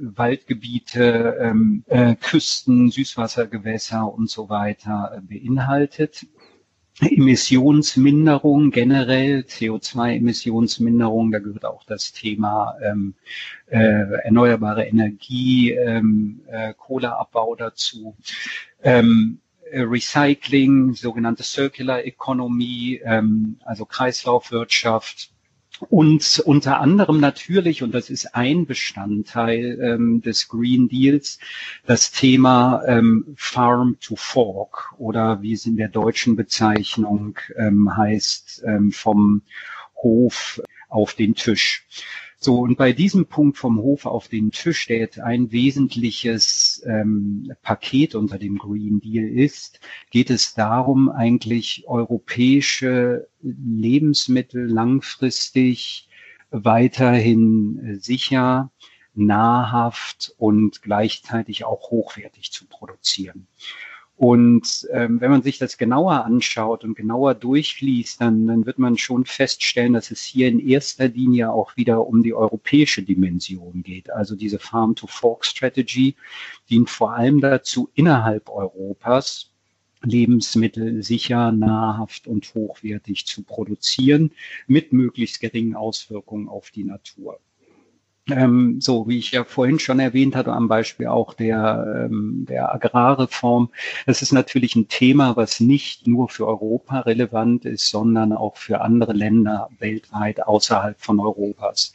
Waldgebiete, 0.02 1.38
ähm, 1.40 1.84
äh, 1.88 2.16
Küsten, 2.16 2.90
Süßwassergewässer 2.90 4.12
und 4.12 4.30
so 4.30 4.50
weiter 4.50 5.18
äh, 5.18 5.22
beinhaltet. 5.22 6.26
Emissionsminderung 7.02 8.72
generell, 8.72 9.42
CO2-Emissionsminderung, 9.48 11.32
da 11.32 11.40
gehört 11.40 11.66
auch 11.66 11.84
das 11.84 12.12
Thema 12.12 12.76
ähm, 12.84 13.16
äh, 13.68 13.78
erneuerbare 14.24 14.86
Energie, 14.86 15.72
ähm, 15.72 16.42
äh, 16.48 16.74
Kohleabbau 16.78 17.56
dazu. 17.56 18.16
Ähm, 18.84 19.40
Recycling, 19.74 20.94
sogenannte 20.94 21.44
Circular 21.44 22.04
Economy, 22.04 23.02
ähm, 23.06 23.58
also 23.64 23.86
Kreislaufwirtschaft, 23.86 25.31
und 25.90 26.42
unter 26.46 26.80
anderem 26.80 27.20
natürlich, 27.20 27.84
und 27.84 27.94
das 27.94 28.10
ist 28.10 28.36
ein 28.36 28.66
Bestandteil 28.66 29.80
ähm, 29.82 30.22
des 30.22 30.48
Green 30.48 30.88
Deals, 30.88 31.40
das 31.86 32.12
Thema 32.12 32.84
ähm, 32.86 33.34
Farm 33.36 33.98
to 34.00 34.16
Fork 34.16 34.94
oder 34.98 35.42
wie 35.42 35.54
es 35.54 35.66
in 35.66 35.78
der 35.78 35.90
deutschen 35.90 36.36
Bezeichnung 36.36 37.38
ähm, 37.58 37.96
heißt, 37.96 38.64
ähm, 38.66 38.92
vom 38.92 39.42
Hof 39.96 40.62
auf 40.90 41.14
den 41.14 41.36
Tisch. 41.36 41.86
So, 42.44 42.58
und 42.58 42.76
bei 42.76 42.92
diesem 42.92 43.28
Punkt 43.28 43.60
vom 43.60 43.78
Hof 43.78 44.08
auf 44.08 44.28
den 44.28 44.50
Tisch, 44.50 44.88
der 44.88 44.98
jetzt 44.98 45.20
ein 45.20 45.52
wesentliches 45.52 46.82
ähm, 46.88 47.54
Paket 47.62 48.16
unter 48.16 48.40
dem 48.40 48.58
Green 48.58 49.00
Deal 49.00 49.28
ist, 49.28 49.80
geht 50.10 50.32
es 50.32 50.56
darum, 50.56 51.08
eigentlich 51.08 51.84
europäische 51.88 53.28
Lebensmittel 53.44 54.66
langfristig 54.66 56.10
weiterhin 56.50 58.00
sicher, 58.02 58.72
nahrhaft 59.14 60.34
und 60.40 60.82
gleichzeitig 60.82 61.64
auch 61.66 61.92
hochwertig 61.92 62.52
zu 62.52 62.66
produzieren. 62.66 63.46
Und 64.22 64.88
ähm, 64.92 65.20
wenn 65.20 65.32
man 65.32 65.42
sich 65.42 65.58
das 65.58 65.80
genauer 65.80 66.26
anschaut 66.26 66.84
und 66.84 66.94
genauer 66.94 67.34
durchliest, 67.34 68.22
dann, 68.22 68.46
dann 68.46 68.68
wird 68.68 68.78
man 68.78 68.96
schon 68.96 69.26
feststellen, 69.26 69.94
dass 69.94 70.12
es 70.12 70.22
hier 70.22 70.48
in 70.48 70.60
erster 70.60 71.08
Linie 71.08 71.52
auch 71.52 71.76
wieder 71.76 72.06
um 72.06 72.22
die 72.22 72.36
europäische 72.36 73.02
Dimension 73.02 73.82
geht. 73.82 74.12
Also 74.12 74.36
diese 74.36 74.60
Farm-to-Fork-Strategy 74.60 76.16
dient 76.70 76.92
vor 76.92 77.16
allem 77.16 77.42
dazu, 77.42 77.90
innerhalb 77.96 78.48
Europas 78.50 79.50
Lebensmittel 80.04 81.02
sicher, 81.02 81.52
nahrhaft 81.52 82.28
und 82.28 82.54
hochwertig 82.54 83.26
zu 83.26 83.42
produzieren, 83.42 84.34
mit 84.68 84.94
möglichst 84.94 85.40
geringen 85.40 85.76
Auswirkungen 85.76 86.48
auf 86.48 86.70
die 86.70 86.84
Natur. 86.84 87.40
Ähm, 88.32 88.82
so 88.82 89.08
wie 89.08 89.18
ich 89.20 89.32
ja 89.32 89.44
vorhin 89.44 89.80
schon 89.80 90.00
erwähnt 90.00 90.36
hatte, 90.36 90.52
am 90.52 90.68
Beispiel 90.68 91.08
auch 91.08 91.34
der, 91.34 92.06
ähm, 92.10 92.46
der 92.48 92.74
Agrarreform. 92.74 93.70
Das 94.06 94.22
ist 94.22 94.32
natürlich 94.32 94.76
ein 94.76 94.88
Thema, 94.88 95.36
was 95.36 95.60
nicht 95.60 96.08
nur 96.08 96.30
für 96.30 96.48
Europa 96.48 97.02
relevant 97.02 97.66
ist, 97.66 97.90
sondern 97.90 98.34
auch 98.34 98.58
für 98.58 98.82
andere 98.82 99.14
Länder 99.14 99.70
weltweit 99.80 100.44
außerhalb 100.44 101.00
von 101.00 101.20
Europas. 101.20 101.94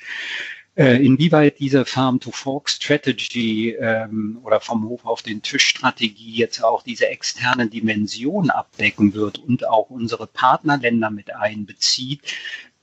Äh, 0.77 1.03
inwieweit 1.03 1.59
diese 1.59 1.87
Farm-to-Fork-Strategy 1.87 3.77
ähm, 3.81 4.39
oder 4.45 4.61
vom 4.61 4.87
Hof 4.87 5.07
auf 5.07 5.23
den 5.23 5.41
Tisch-Strategie 5.41 6.35
jetzt 6.35 6.63
auch 6.63 6.83
diese 6.83 7.09
externe 7.09 7.67
Dimension 7.69 8.51
abdecken 8.51 9.15
wird 9.15 9.39
und 9.39 9.67
auch 9.67 9.89
unsere 9.89 10.27
Partnerländer 10.27 11.11
mit 11.11 11.35
einbezieht, 11.35 12.21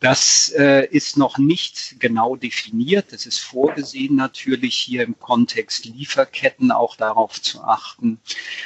das 0.03 0.49
äh, 0.49 0.85
ist 0.87 1.15
noch 1.15 1.37
nicht 1.37 1.95
genau 1.97 2.35
definiert. 2.35 3.13
Es 3.13 3.25
ist 3.25 3.39
vorgesehen 3.39 4.17
natürlich 4.17 4.75
hier 4.75 5.01
im 5.03 5.17
Kontext 5.17 5.85
Lieferketten 5.85 6.73
auch 6.73 6.97
darauf 6.97 7.41
zu 7.41 7.63
achten, 7.63 8.19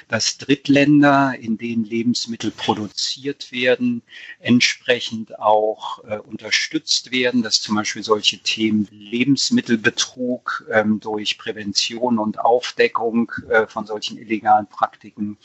dass 0.08 0.39
Drittländer, 0.39 1.36
in 1.39 1.60
denen 1.60 1.86
Lebensmittel 1.86 2.50
produziert 2.50 3.51
werden, 3.51 4.01
entsprechend 4.39 5.38
auch 5.38 6.03
äh, 6.06 6.17
unterstützt 6.17 7.12
werden, 7.12 7.44
dass 7.44 7.62
zum 7.62 7.75
Beispiel 7.75 8.01
solche 8.01 8.39
Themen 8.39 8.88
Lebensmittelbetrug 8.89 10.65
ähm, 10.72 11.00
durch 11.00 11.38
Prävention 11.38 12.17
und 12.17 12.39
Aufdeckung 12.39 13.32
äh, 13.48 13.67
von 13.67 13.86
solchen 13.86 14.17
illegalen 14.17 14.65
Praktiken 14.65 15.38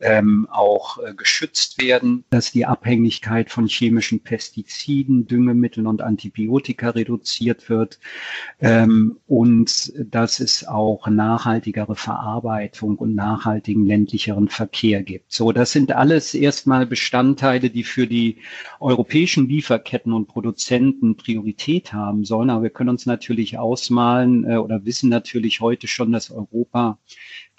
ähm, 0.00 0.46
auch 0.50 0.98
äh, 0.98 1.14
geschützt 1.14 1.80
werden, 1.80 2.24
dass 2.30 2.52
die 2.52 2.66
Abhängigkeit 2.66 3.50
von 3.50 3.66
chemischen 3.66 4.20
Pestiziden, 4.20 5.26
Düngemitteln 5.26 5.86
und 5.86 6.00
Antibiotika 6.02 6.90
reduziert 6.90 7.68
wird 7.68 7.98
ähm, 8.60 9.18
und 9.26 9.92
dass 9.96 10.40
es 10.40 10.66
auch 10.66 11.06
nachhaltigere 11.06 11.96
Verarbeitung 11.96 12.96
und 12.96 13.14
nachhaltigen 13.14 13.86
ländlicheren 13.86 14.48
Verkehr 14.48 15.02
gibt. 15.02 15.32
So, 15.32 15.52
das 15.52 15.72
sind 15.72 15.92
alles 15.92 16.34
erstmal 16.34 16.86
Bestandteile, 16.86 17.70
die 17.70 17.84
für 17.84 18.06
die 18.06 18.38
europäischen 18.80 19.48
Lieferketten 19.48 20.12
und 20.12 20.28
Produzenten 20.28 21.16
Priorität 21.16 21.92
haben 21.92 22.24
sollen. 22.24 22.50
Aber 22.50 22.62
wir 22.62 22.70
können 22.70 22.90
uns 22.90 23.06
natürlich 23.06 23.58
ausmalen 23.58 24.44
äh, 24.44 24.56
oder 24.56 24.84
wissen 24.84 25.10
natürlich 25.10 25.60
heute 25.60 25.86
schon, 25.86 26.12
dass 26.12 26.30
Europa 26.30 26.98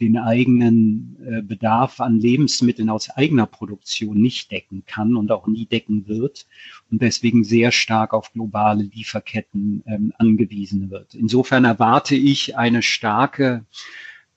den 0.01 0.17
eigenen 0.17 1.15
äh, 1.23 1.41
Bedarf 1.43 2.01
an 2.01 2.19
Lebensmitteln 2.19 2.89
aus 2.89 3.11
eigener 3.11 3.45
Produktion 3.45 4.19
nicht 4.19 4.51
decken 4.51 4.83
kann 4.85 5.15
und 5.15 5.31
auch 5.31 5.47
nie 5.47 5.67
decken 5.67 6.07
wird 6.07 6.47
und 6.89 7.01
deswegen 7.01 7.43
sehr 7.43 7.71
stark 7.71 8.13
auf 8.13 8.33
globale 8.33 8.83
Lieferketten 8.83 9.83
ähm, 9.85 10.11
angewiesen 10.17 10.89
wird. 10.89 11.13
Insofern 11.13 11.65
erwarte 11.65 12.15
ich 12.15 12.57
eine 12.57 12.81
starke 12.81 13.63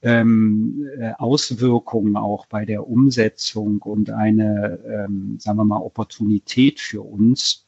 ähm, 0.03 0.87
äh, 0.99 1.13
Auswirkung 1.17 2.15
auch 2.17 2.45
bei 2.45 2.67
der 2.67 2.87
Umsetzung 2.87 3.81
und 3.81 4.11
eine, 4.11 4.79
ähm, 4.87 5.39
sagen 5.41 5.57
wir 5.57 5.65
mal, 5.65 5.81
Opportunität 5.81 6.79
für 6.79 7.01
uns, 7.01 7.67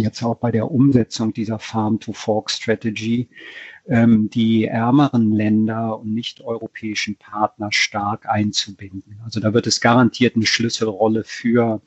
jetzt 0.00 0.22
auch 0.22 0.36
bei 0.36 0.50
der 0.50 0.70
Umsetzung 0.70 1.32
dieser 1.32 1.58
Farm-to-Fork-Strategy, 1.58 3.28
ähm, 3.88 4.30
die 4.30 4.66
ärmeren 4.66 5.32
Länder 5.32 5.98
und 5.98 6.14
nicht-europäischen 6.14 7.16
Partner 7.16 7.70
stark 7.72 8.28
einzubinden. 8.28 9.20
Also 9.24 9.40
da 9.40 9.52
wird 9.54 9.66
es 9.66 9.80
garantiert 9.80 10.36
eine 10.36 10.46
Schlüsselrolle 10.46 11.24
für 11.24 11.80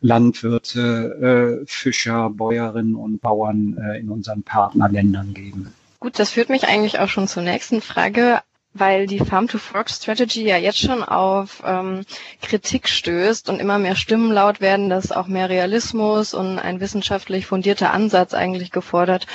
Landwirte, 0.00 1.62
äh, 1.62 1.66
Fischer, 1.66 2.30
Bäuerinnen 2.30 2.96
und 2.96 3.20
Bauern 3.20 3.78
äh, 3.78 3.98
in 3.98 4.08
unseren 4.10 4.42
Partnerländern 4.42 5.32
geben. 5.32 5.72
Gut, 6.00 6.18
das 6.18 6.30
führt 6.30 6.48
mich 6.48 6.66
eigentlich 6.66 6.98
auch 6.98 7.08
schon 7.08 7.28
zur 7.28 7.44
nächsten 7.44 7.80
Frage 7.80 8.40
weil 8.74 9.06
die 9.06 9.18
Farm-to-Fork-Strategy 9.18 10.42
ja 10.44 10.56
jetzt 10.56 10.78
schon 10.78 11.02
auf 11.02 11.62
ähm, 11.64 12.04
Kritik 12.40 12.88
stößt 12.88 13.48
und 13.50 13.60
immer 13.60 13.78
mehr 13.78 13.96
Stimmen 13.96 14.32
laut 14.32 14.60
werden, 14.60 14.88
dass 14.88 15.12
auch 15.12 15.26
mehr 15.26 15.50
Realismus 15.50 16.32
und 16.34 16.58
ein 16.58 16.80
wissenschaftlich 16.80 17.46
fundierter 17.46 17.92
Ansatz 17.92 18.34
eigentlich 18.34 18.70
gefordert 18.70 19.26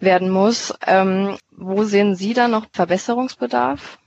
werden 0.00 0.30
muss. 0.30 0.72
Ähm, 0.86 1.36
wo 1.56 1.84
sehen 1.84 2.16
Sie 2.16 2.32
da 2.34 2.48
noch 2.48 2.66
Verbesserungsbedarf? 2.72 3.98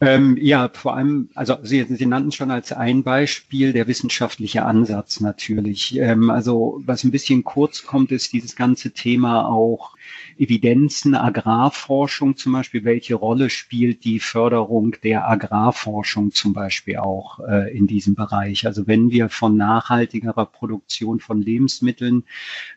Ähm, 0.00 0.36
ja, 0.40 0.70
vor 0.72 0.96
allem, 0.96 1.28
also 1.34 1.56
Sie, 1.62 1.82
Sie 1.84 2.06
nannten 2.06 2.30
schon 2.30 2.52
als 2.52 2.72
ein 2.72 3.02
Beispiel 3.02 3.72
der 3.72 3.88
wissenschaftliche 3.88 4.64
Ansatz 4.64 5.20
natürlich. 5.20 5.96
Ähm, 5.96 6.30
also 6.30 6.80
was 6.86 7.02
ein 7.02 7.10
bisschen 7.10 7.42
kurz 7.42 7.84
kommt, 7.84 8.12
ist 8.12 8.32
dieses 8.32 8.54
ganze 8.54 8.92
Thema 8.92 9.48
auch 9.48 9.96
Evidenzen, 10.38 11.14
Agrarforschung 11.14 12.36
zum 12.36 12.52
Beispiel, 12.52 12.84
welche 12.84 13.16
Rolle 13.16 13.50
spielt 13.50 14.04
die 14.04 14.20
Förderung 14.20 14.94
der 15.02 15.28
Agrarforschung 15.28 16.30
zum 16.30 16.52
Beispiel 16.52 16.98
auch 16.98 17.40
äh, 17.40 17.76
in 17.76 17.86
diesem 17.86 18.14
Bereich? 18.14 18.64
Also 18.66 18.86
wenn 18.86 19.10
wir 19.10 19.28
von 19.30 19.56
nachhaltigerer 19.56 20.46
Produktion 20.46 21.18
von 21.18 21.42
Lebensmitteln 21.42 22.24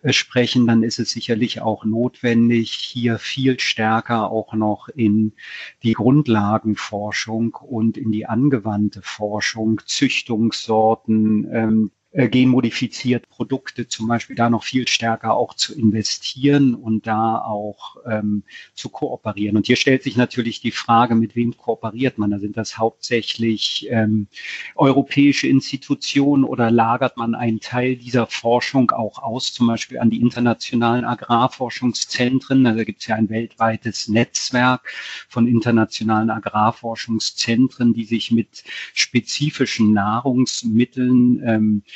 äh, 0.01 0.11
sprechen, 0.11 0.65
dann 0.65 0.81
ist 0.81 0.99
es 0.99 1.11
sicherlich 1.11 1.61
auch 1.61 1.85
notwendig, 1.85 2.71
hier 2.71 3.19
viel 3.19 3.59
stärker 3.59 4.31
auch 4.31 4.53
noch 4.53 4.89
in 4.89 5.33
die 5.83 5.93
Grundlagenforschung 5.93 7.53
und 7.53 7.97
in 7.97 8.11
die 8.11 8.25
angewandte 8.25 9.01
Forschung, 9.03 9.81
Züchtungssorten, 9.85 11.47
ähm, 11.51 11.91
äh, 12.13 12.27
genmodifiziert 12.27 13.29
Produkte 13.29 13.87
zum 13.87 14.07
Beispiel 14.07 14.35
da 14.35 14.49
noch 14.49 14.65
viel 14.65 14.85
stärker 14.85 15.33
auch 15.33 15.53
zu 15.53 15.73
investieren 15.73 16.75
und 16.75 17.07
da 17.07 17.37
auch 17.37 17.95
ähm, 18.05 18.43
zu 18.73 18.89
kooperieren. 18.89 19.55
Und 19.55 19.67
hier 19.67 19.77
stellt 19.77 20.03
sich 20.03 20.17
natürlich 20.17 20.59
die 20.59 20.71
Frage, 20.71 21.15
mit 21.15 21.37
wem 21.37 21.55
kooperiert 21.55 22.17
man? 22.17 22.31
Da 22.31 22.39
sind 22.39 22.57
das 22.57 22.77
hauptsächlich 22.77 23.87
ähm, 23.89 24.27
europäische 24.75 25.47
Institutionen 25.47 26.43
oder 26.43 26.69
lagert 26.69 27.15
man 27.15 27.33
einen 27.33 27.61
Teil 27.61 27.95
dieser 27.95 28.27
Forschung 28.27 28.91
auch 28.91 29.19
aus, 29.19 29.53
zum 29.53 29.67
Beispiel 29.67 29.97
an 29.97 30.09
die 30.09 30.19
internationalen 30.19 31.05
Agrarforschungszentren? 31.05 32.65
Da 32.65 32.83
gibt 32.83 32.99
es 32.99 33.07
ja 33.07 33.15
ein 33.15 33.29
weltweites 33.29 34.09
Netzwerk 34.09 34.81
von 35.29 35.47
internationalen 35.47 36.29
Agrarforschungszentren, 36.29 37.93
die 37.93 38.03
sich 38.03 38.31
mit 38.31 38.65
spezifischen 38.93 39.93
Nahrungsmitteln 39.93 41.41
ähm, 41.45 41.83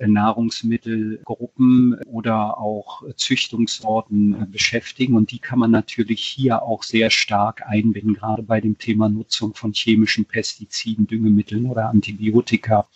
Nahrungsmittelgruppen 0.00 2.00
oder 2.06 2.58
auch 2.58 3.02
Züchtungssorten 3.16 4.42
äh, 4.42 4.46
beschäftigen. 4.46 5.14
Und 5.14 5.30
die 5.30 5.38
kann 5.38 5.58
man 5.58 5.70
natürlich 5.70 6.24
hier 6.24 6.62
auch 6.62 6.82
sehr 6.82 7.10
stark 7.10 7.62
einbinden, 7.66 8.14
gerade 8.14 8.42
bei 8.42 8.60
dem 8.60 8.78
Thema 8.78 9.08
Nutzung 9.08 9.54
von 9.54 9.72
chemischen 9.72 10.24
Pestiziden, 10.24 11.06
Düngemitteln 11.06 11.66
oder 11.66 11.88
Antibiotika. 11.88 12.88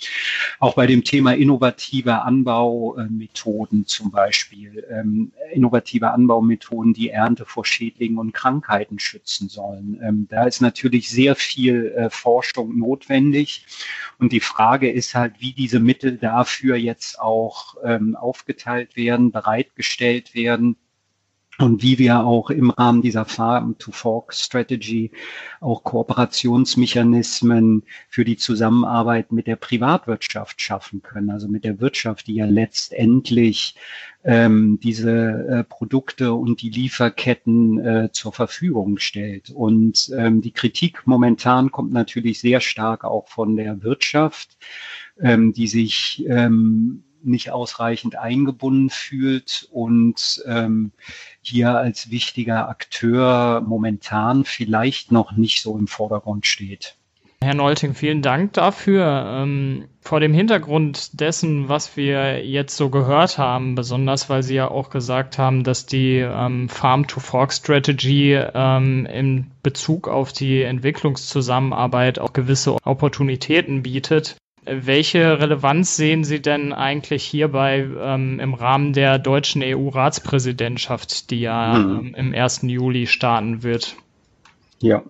Auch 0.58 0.74
bei 0.74 0.86
dem 0.86 1.04
Thema 1.04 1.34
innovative 1.34 2.22
Anbaumethoden 2.22 3.86
zum 3.86 4.10
Beispiel. 4.10 4.84
Ähm, 4.90 5.32
innovative 5.52 6.10
Anbaumethoden, 6.10 6.94
die 6.94 7.10
Ernte 7.10 7.44
vor 7.44 7.64
Schädlingen 7.64 8.18
und 8.18 8.32
Krankheiten 8.32 8.98
schützen 8.98 9.48
sollen. 9.48 10.00
Ähm, 10.02 10.26
da 10.30 10.44
ist 10.44 10.60
natürlich 10.60 11.10
sehr 11.10 11.36
viel 11.36 11.92
äh, 11.96 12.10
Forschung 12.10 12.78
notwendig. 12.78 13.66
Und 14.18 14.32
die 14.32 14.40
Frage 14.40 14.90
ist 14.90 15.14
halt, 15.14 15.34
wie 15.38 15.52
diese 15.52 15.78
Mittel 15.78 16.16
dafür 16.16 16.76
jetzt 16.86 17.20
auch 17.20 17.74
ähm, 17.84 18.16
aufgeteilt 18.16 18.96
werden, 18.96 19.30
bereitgestellt 19.30 20.34
werden 20.34 20.76
und 21.58 21.82
wie 21.82 21.98
wir 21.98 22.24
auch 22.24 22.50
im 22.50 22.70
Rahmen 22.70 23.00
dieser 23.00 23.24
Farm-to-Fork-Strategy 23.24 25.10
auch 25.60 25.84
Kooperationsmechanismen 25.84 27.84
für 28.08 28.24
die 28.24 28.36
Zusammenarbeit 28.36 29.32
mit 29.32 29.46
der 29.46 29.56
Privatwirtschaft 29.56 30.60
schaffen 30.60 31.02
können, 31.02 31.30
also 31.30 31.48
mit 31.48 31.64
der 31.64 31.80
Wirtschaft, 31.80 32.26
die 32.26 32.34
ja 32.34 32.46
letztendlich 32.46 33.74
ähm, 34.24 34.78
diese 34.82 35.46
äh, 35.48 35.64
Produkte 35.64 36.34
und 36.34 36.60
die 36.60 36.70
Lieferketten 36.70 37.78
äh, 37.78 38.08
zur 38.12 38.32
Verfügung 38.32 38.98
stellt. 38.98 39.50
Und 39.50 40.10
ähm, 40.16 40.42
die 40.42 40.52
Kritik 40.52 41.06
momentan 41.06 41.70
kommt 41.70 41.92
natürlich 41.92 42.40
sehr 42.40 42.60
stark 42.60 43.04
auch 43.04 43.28
von 43.28 43.56
der 43.56 43.82
Wirtschaft, 43.82 44.58
ähm, 45.20 45.54
die 45.54 45.68
sich 45.68 46.24
ähm, 46.28 47.04
nicht 47.26 47.50
ausreichend 47.50 48.16
eingebunden 48.16 48.90
fühlt 48.90 49.68
und 49.72 50.42
ähm, 50.46 50.92
hier 51.42 51.76
als 51.76 52.10
wichtiger 52.10 52.68
Akteur 52.68 53.60
momentan 53.60 54.44
vielleicht 54.44 55.12
noch 55.12 55.32
nicht 55.32 55.62
so 55.62 55.76
im 55.78 55.86
Vordergrund 55.86 56.46
steht. 56.46 56.96
Herr 57.42 57.54
Nolting, 57.54 57.94
vielen 57.94 58.22
Dank 58.22 58.54
dafür. 58.54 59.24
Ähm, 59.28 59.84
vor 60.00 60.20
dem 60.20 60.32
Hintergrund 60.32 61.20
dessen, 61.20 61.68
was 61.68 61.96
wir 61.96 62.44
jetzt 62.44 62.76
so 62.76 62.88
gehört 62.88 63.38
haben, 63.38 63.74
besonders 63.74 64.30
weil 64.30 64.42
Sie 64.42 64.54
ja 64.54 64.68
auch 64.68 64.88
gesagt 64.90 65.36
haben, 65.36 65.62
dass 65.62 65.84
die 65.84 66.18
ähm, 66.18 66.68
Farm-to-Fork-Strategy 66.68 68.40
ähm, 68.54 69.06
in 69.06 69.50
Bezug 69.62 70.08
auf 70.08 70.32
die 70.32 70.62
Entwicklungszusammenarbeit 70.62 72.18
auch 72.18 72.32
gewisse 72.32 72.78
Opportunitäten 72.84 73.82
bietet, 73.82 74.36
Welche 74.68 75.40
Relevanz 75.40 75.96
sehen 75.96 76.24
Sie 76.24 76.42
denn 76.42 76.72
eigentlich 76.72 77.24
hierbei 77.24 77.86
ähm, 77.98 78.40
im 78.40 78.54
Rahmen 78.54 78.92
der 78.92 79.18
deutschen 79.18 79.62
EU-Ratspräsidentschaft, 79.62 81.30
die 81.30 81.40
ja 81.40 81.76
hm. 81.76 81.98
ähm, 81.98 82.14
im 82.14 82.34
1. 82.34 82.62
Juli 82.62 83.06
starten 83.06 83.62
wird? 83.62 83.96
Ja, 84.78 85.04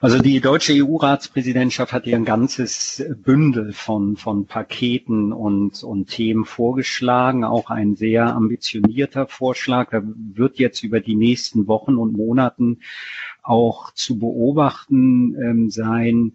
also 0.00 0.18
die 0.18 0.38
deutsche 0.40 0.74
EU-Ratspräsidentschaft 0.74 1.94
hat 1.94 2.06
ihr 2.06 2.14
ein 2.14 2.26
ganzes 2.26 3.02
Bündel 3.24 3.72
von, 3.72 4.18
von 4.18 4.44
Paketen 4.44 5.32
und, 5.32 5.82
und 5.82 6.10
Themen 6.10 6.44
vorgeschlagen, 6.44 7.42
auch 7.44 7.70
ein 7.70 7.96
sehr 7.96 8.34
ambitionierter 8.34 9.26
Vorschlag. 9.26 9.90
Da 9.92 10.02
wird 10.04 10.58
jetzt 10.58 10.82
über 10.82 11.00
die 11.00 11.14
nächsten 11.14 11.66
Wochen 11.68 11.96
und 11.96 12.18
Monaten 12.18 12.80
auch 13.42 13.92
zu 13.94 14.18
beobachten 14.18 15.34
ähm, 15.40 15.70
sein, 15.70 16.34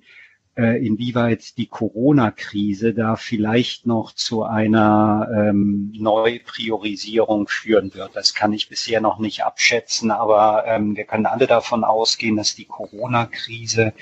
äh, 0.56 0.86
inwieweit 0.86 1.58
die 1.58 1.66
Corona-Krise 1.66 2.94
da 2.94 3.16
vielleicht 3.16 3.88
noch 3.88 4.12
zu 4.13 4.44
einer 4.44 5.28
ähm, 5.36 5.92
Neupriorisierung 5.98 7.48
führen 7.48 7.94
wird. 7.94 8.16
Das 8.16 8.34
kann 8.34 8.54
ich 8.54 8.70
bisher 8.70 9.02
noch 9.02 9.20
nicht 9.20 9.44
abschätzen, 9.44 10.12
aber 10.12 10.66
ähm, 10.68 10.96
wir 10.96 11.06
können 11.06 11.26
alle 11.26 11.48
davon 11.48 11.84
ausgehen, 11.84 12.38
dass 12.38 12.56
die 12.56 12.66
Corona-Krise 12.66 13.94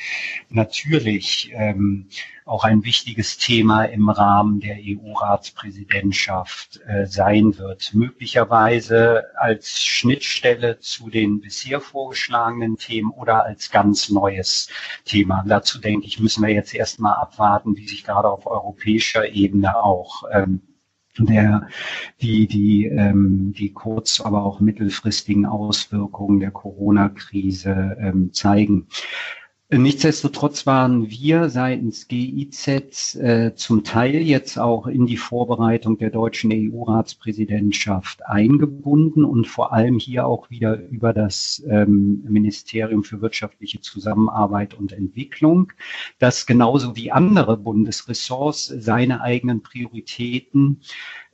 natürlich 0.49 1.51
ähm, 1.53 2.07
auch 2.51 2.65
ein 2.65 2.83
wichtiges 2.83 3.37
Thema 3.37 3.85
im 3.85 4.09
Rahmen 4.09 4.59
der 4.59 4.75
EU-Ratspräsidentschaft 4.77 6.81
äh, 6.85 7.05
sein 7.05 7.57
wird. 7.57 7.93
Möglicherweise 7.93 9.23
als 9.37 9.81
Schnittstelle 9.81 10.77
zu 10.79 11.09
den 11.09 11.39
bisher 11.39 11.79
vorgeschlagenen 11.79 12.75
Themen 12.75 13.11
oder 13.11 13.45
als 13.45 13.71
ganz 13.71 14.09
neues 14.09 14.67
Thema. 15.05 15.45
Dazu 15.47 15.79
denke 15.79 16.07
ich, 16.07 16.19
müssen 16.19 16.45
wir 16.45 16.53
jetzt 16.53 16.75
erstmal 16.75 17.15
abwarten, 17.15 17.77
wie 17.77 17.87
sich 17.87 18.03
gerade 18.03 18.29
auf 18.29 18.45
europäischer 18.45 19.29
Ebene 19.29 19.77
auch 19.77 20.23
ähm, 20.33 20.61
der, 21.17 21.69
die, 22.21 22.47
die, 22.47 22.87
ähm, 22.87 23.53
die 23.57 23.71
kurz-, 23.71 24.19
aber 24.19 24.43
auch 24.43 24.59
mittelfristigen 24.59 25.45
Auswirkungen 25.45 26.41
der 26.41 26.51
Corona-Krise 26.51 27.95
ähm, 27.97 28.33
zeigen. 28.33 28.87
Nichtsdestotrotz 29.73 30.65
waren 30.65 31.09
wir 31.09 31.47
seitens 31.47 32.09
GIZ 32.09 33.15
äh, 33.15 33.55
zum 33.55 33.85
Teil 33.85 34.15
jetzt 34.15 34.59
auch 34.59 34.85
in 34.85 35.05
die 35.05 35.15
Vorbereitung 35.15 35.97
der 35.97 36.09
deutschen 36.09 36.51
EU-Ratspräsidentschaft 36.51 38.25
eingebunden 38.25 39.23
und 39.23 39.47
vor 39.47 39.71
allem 39.71 39.97
hier 39.97 40.27
auch 40.27 40.49
wieder 40.49 40.77
über 40.89 41.13
das 41.13 41.63
ähm, 41.69 42.21
Ministerium 42.27 43.05
für 43.05 43.21
wirtschaftliche 43.21 43.79
Zusammenarbeit 43.79 44.73
und 44.73 44.91
Entwicklung, 44.91 45.71
das 46.19 46.45
genauso 46.45 46.97
wie 46.97 47.13
andere 47.13 47.55
Bundesressorts 47.55 48.65
seine 48.65 49.21
eigenen 49.21 49.63
Prioritäten 49.63 50.81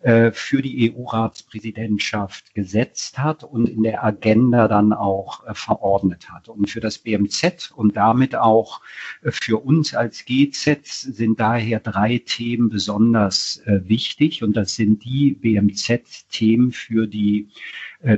äh, 0.03 0.31
für 0.31 0.62
die 0.62 0.93
EU-Ratspräsidentschaft 0.93 2.53
gesetzt 2.53 3.17
hat 3.17 3.43
und 3.43 3.67
in 3.67 3.81
der 3.81 4.03
Agenda 4.03 4.67
dann 4.67 4.93
auch 4.93 5.43
äh, 5.47 5.55
verordnet 5.55 6.29
hat. 6.29 6.49
Und 6.49 6.69
für 6.69 6.79
das 6.79 6.99
BMZ 6.99 7.71
und 7.75 7.97
damit 7.97 8.36
auch 8.36 8.81
äh, 9.23 9.31
für 9.31 9.57
uns 9.57 9.95
als 9.95 10.23
GZ 10.25 10.86
sind 10.86 11.39
daher 11.39 11.79
drei 11.79 12.19
Themen 12.19 12.69
besonders 12.69 13.60
wichtig. 13.65 14.43
Und 14.43 14.55
das 14.55 14.75
sind 14.75 15.03
die 15.03 15.31
BMZ-Themen 15.31 16.71
für 16.71 17.07
die 17.07 17.49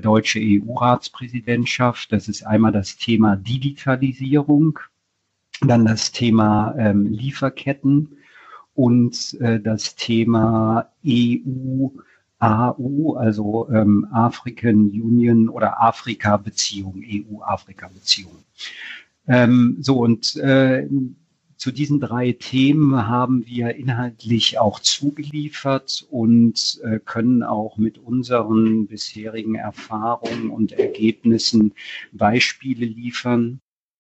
deutsche 0.01 0.39
EU-Ratspräsidentschaft. 0.41 2.11
Das 2.11 2.27
ist 2.27 2.43
einmal 2.45 2.73
das 2.73 2.97
Thema 2.97 3.37
Digitalisierung, 3.37 4.79
dann 5.61 5.85
das 5.85 6.11
Thema 6.11 6.75
ähm, 6.77 7.05
Lieferketten 7.05 8.17
und 8.79 9.33
äh, 9.41 9.59
das 9.59 9.97
Thema 9.97 10.89
EU, 11.05 11.89
AU, 12.39 13.15
also 13.15 13.67
ähm, 13.69 14.07
African 14.13 14.85
Union 14.85 15.49
oder 15.49 15.81
Afrika-Beziehung, 15.81 17.03
EU-Afrika-Beziehung. 17.05 18.45
Ähm, 19.27 19.75
so 19.81 19.97
und 19.97 20.37
äh, 20.37 20.87
zu 21.57 21.73
diesen 21.73 21.99
drei 21.99 22.31
Themen 22.31 23.05
haben 23.05 23.45
wir 23.45 23.75
inhaltlich 23.75 24.59
auch 24.59 24.79
zugeliefert 24.79 26.07
und 26.09 26.79
äh, 26.85 26.99
können 27.03 27.43
auch 27.43 27.75
mit 27.75 27.97
unseren 27.97 28.87
bisherigen 28.87 29.55
Erfahrungen 29.55 30.51
und 30.51 30.71
Ergebnissen 30.71 31.73
Beispiele 32.13 32.85
liefern 32.85 33.59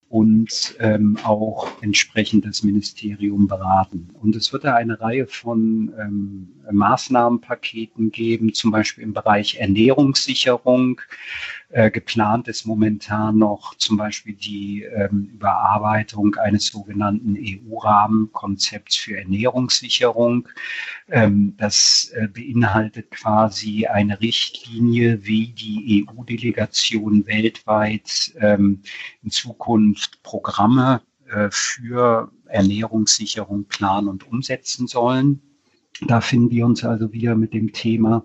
und 0.09 0.75
ähm, 0.79 1.17
auch 1.23 1.67
entsprechend 1.81 2.45
das 2.45 2.63
Ministerium 2.63 3.47
beraten. 3.47 4.09
Und 4.19 4.35
es 4.35 4.51
wird 4.51 4.63
da 4.63 4.75
eine 4.75 4.99
Reihe 4.99 5.27
von 5.27 5.93
ähm, 5.99 6.49
Maßnahmenpaketen 6.71 8.11
geben, 8.11 8.53
zum 8.53 8.71
Beispiel 8.71 9.03
im 9.03 9.13
Bereich 9.13 9.57
Ernährungssicherung, 9.59 10.99
äh, 11.71 11.91
geplant 11.91 12.47
ist 12.47 12.65
momentan 12.65 13.37
noch 13.37 13.75
zum 13.75 13.97
Beispiel 13.97 14.33
die 14.33 14.83
ähm, 14.83 15.29
Überarbeitung 15.33 16.35
eines 16.35 16.67
sogenannten 16.67 17.37
EU-Rahmenkonzepts 17.37 18.95
für 18.95 19.17
Ernährungssicherung. 19.17 20.47
Ähm, 21.09 21.53
das 21.57 22.11
äh, 22.15 22.27
beinhaltet 22.27 23.11
quasi 23.11 23.85
eine 23.85 24.19
Richtlinie, 24.19 25.25
wie 25.25 25.49
die 25.49 26.07
EU-Delegation 26.09 27.27
weltweit 27.27 28.33
ähm, 28.39 28.81
in 29.21 29.29
Zukunft 29.29 30.23
Programme 30.23 31.01
äh, 31.27 31.49
für 31.51 32.31
Ernährungssicherung 32.45 33.65
planen 33.65 34.07
und 34.07 34.27
umsetzen 34.27 34.87
sollen. 34.87 35.48
Da 36.07 36.21
finden 36.21 36.51
wir 36.51 36.65
uns 36.65 36.85
also 36.85 37.11
wieder 37.11 37.35
mit 37.35 37.53
dem 37.53 37.73
Thema. 37.73 38.23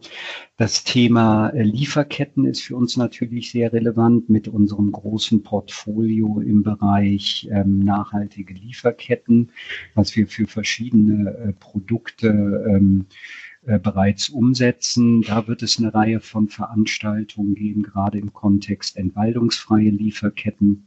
Das 0.57 0.85
Thema 0.85 1.49
äh, 1.49 1.63
Lieferketten 1.63 2.45
ist 2.45 2.63
für 2.63 2.77
uns 2.77 2.97
natürlich 2.97 3.51
sehr 3.51 3.73
relevant 3.73 4.29
mit 4.31 4.47
unserem 4.47 4.93
großen 4.93 5.43
Portfolio 5.43 6.41
im 6.41 6.63
Bereich 6.63 7.49
ähm, 7.51 7.81
nachhaltige 7.81 8.55
Lieferketten, 8.55 9.51
was 9.95 10.15
wir 10.15 10.29
für 10.29 10.47
verschiedene 10.47 11.31
äh, 11.31 11.53
Produkte 11.55 12.29
ähm, 12.69 13.07
äh, 13.67 13.81
bereits 13.81 14.29
umsetzen. 14.29 15.23
Da 15.23 15.49
wird 15.49 15.63
es 15.63 15.79
eine 15.79 15.93
Reihe 15.93 16.21
von 16.21 16.49
Veranstaltungen 16.49 17.57
geben, 17.57 17.83
gerade 17.83 18.19
im 18.19 18.33
Kontext 18.33 18.97
entwaldungsfreie 18.97 19.91
Lieferketten. 19.91 20.87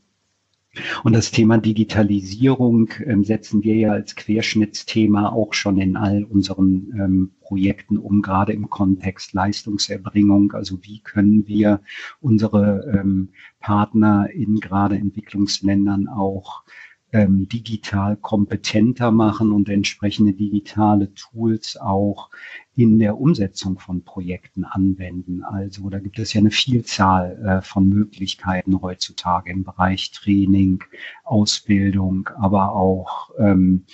Und 1.04 1.14
das 1.14 1.32
Thema 1.32 1.58
Digitalisierung 1.58 2.90
ähm, 3.06 3.24
setzen 3.24 3.64
wir 3.64 3.76
ja 3.76 3.92
als 3.92 4.16
Querschnittsthema 4.16 5.30
auch 5.30 5.54
schon 5.54 5.78
in 5.80 5.96
all 5.96 6.24
unseren 6.24 6.94
ähm, 6.98 7.32
Projekten 7.42 7.98
um, 7.98 8.22
gerade 8.22 8.54
im 8.54 8.70
Kontext 8.70 9.34
Leistungserbringung. 9.34 10.54
Also 10.54 10.80
wie 10.84 11.00
können 11.00 11.48
wir 11.48 11.82
unsere 12.20 12.92
ähm, 12.94 13.30
Partner 13.60 14.30
in 14.32 14.60
gerade 14.60 14.96
Entwicklungsländern 14.96 16.08
auch 16.08 16.64
ähm, 17.14 17.48
digital 17.48 18.18
kompetenter 18.18 19.12
machen 19.12 19.52
und 19.52 19.70
entsprechende 19.70 20.34
digitale 20.34 21.14
Tools 21.14 21.78
auch 21.78 22.30
in 22.76 23.00
der 23.00 23.18
Umsetzung 23.18 23.80
von 23.80 24.04
Projekten 24.04 24.66
anwenden. 24.66 25.44
Also 25.44 25.90
da 25.90 26.00
gibt 26.00 26.20
es 26.20 26.34
ja 26.34 26.42
eine 26.42 26.52
Vielzahl 26.52 27.42
äh, 27.44 27.62
von 27.62 27.88
Möglichkeiten 27.88 28.82
heutzutage 28.82 29.52
im 29.52 29.64
Bereich 29.64 30.12
Training, 30.12 30.84
Ausbildung, 31.24 32.30
aber 32.40 32.74
auch 32.74 33.32
ähm, 33.40 33.86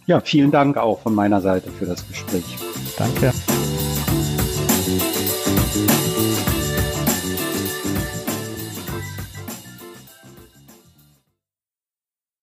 Ja, 0.09 0.19
vielen 0.21 0.49
Dank 0.49 0.75
auch 0.75 1.01
von 1.01 1.13
meiner 1.13 1.39
Seite 1.39 1.69
für 1.69 1.85
das 1.85 2.07
Gespräch. 2.07 2.57
Danke. 2.97 3.31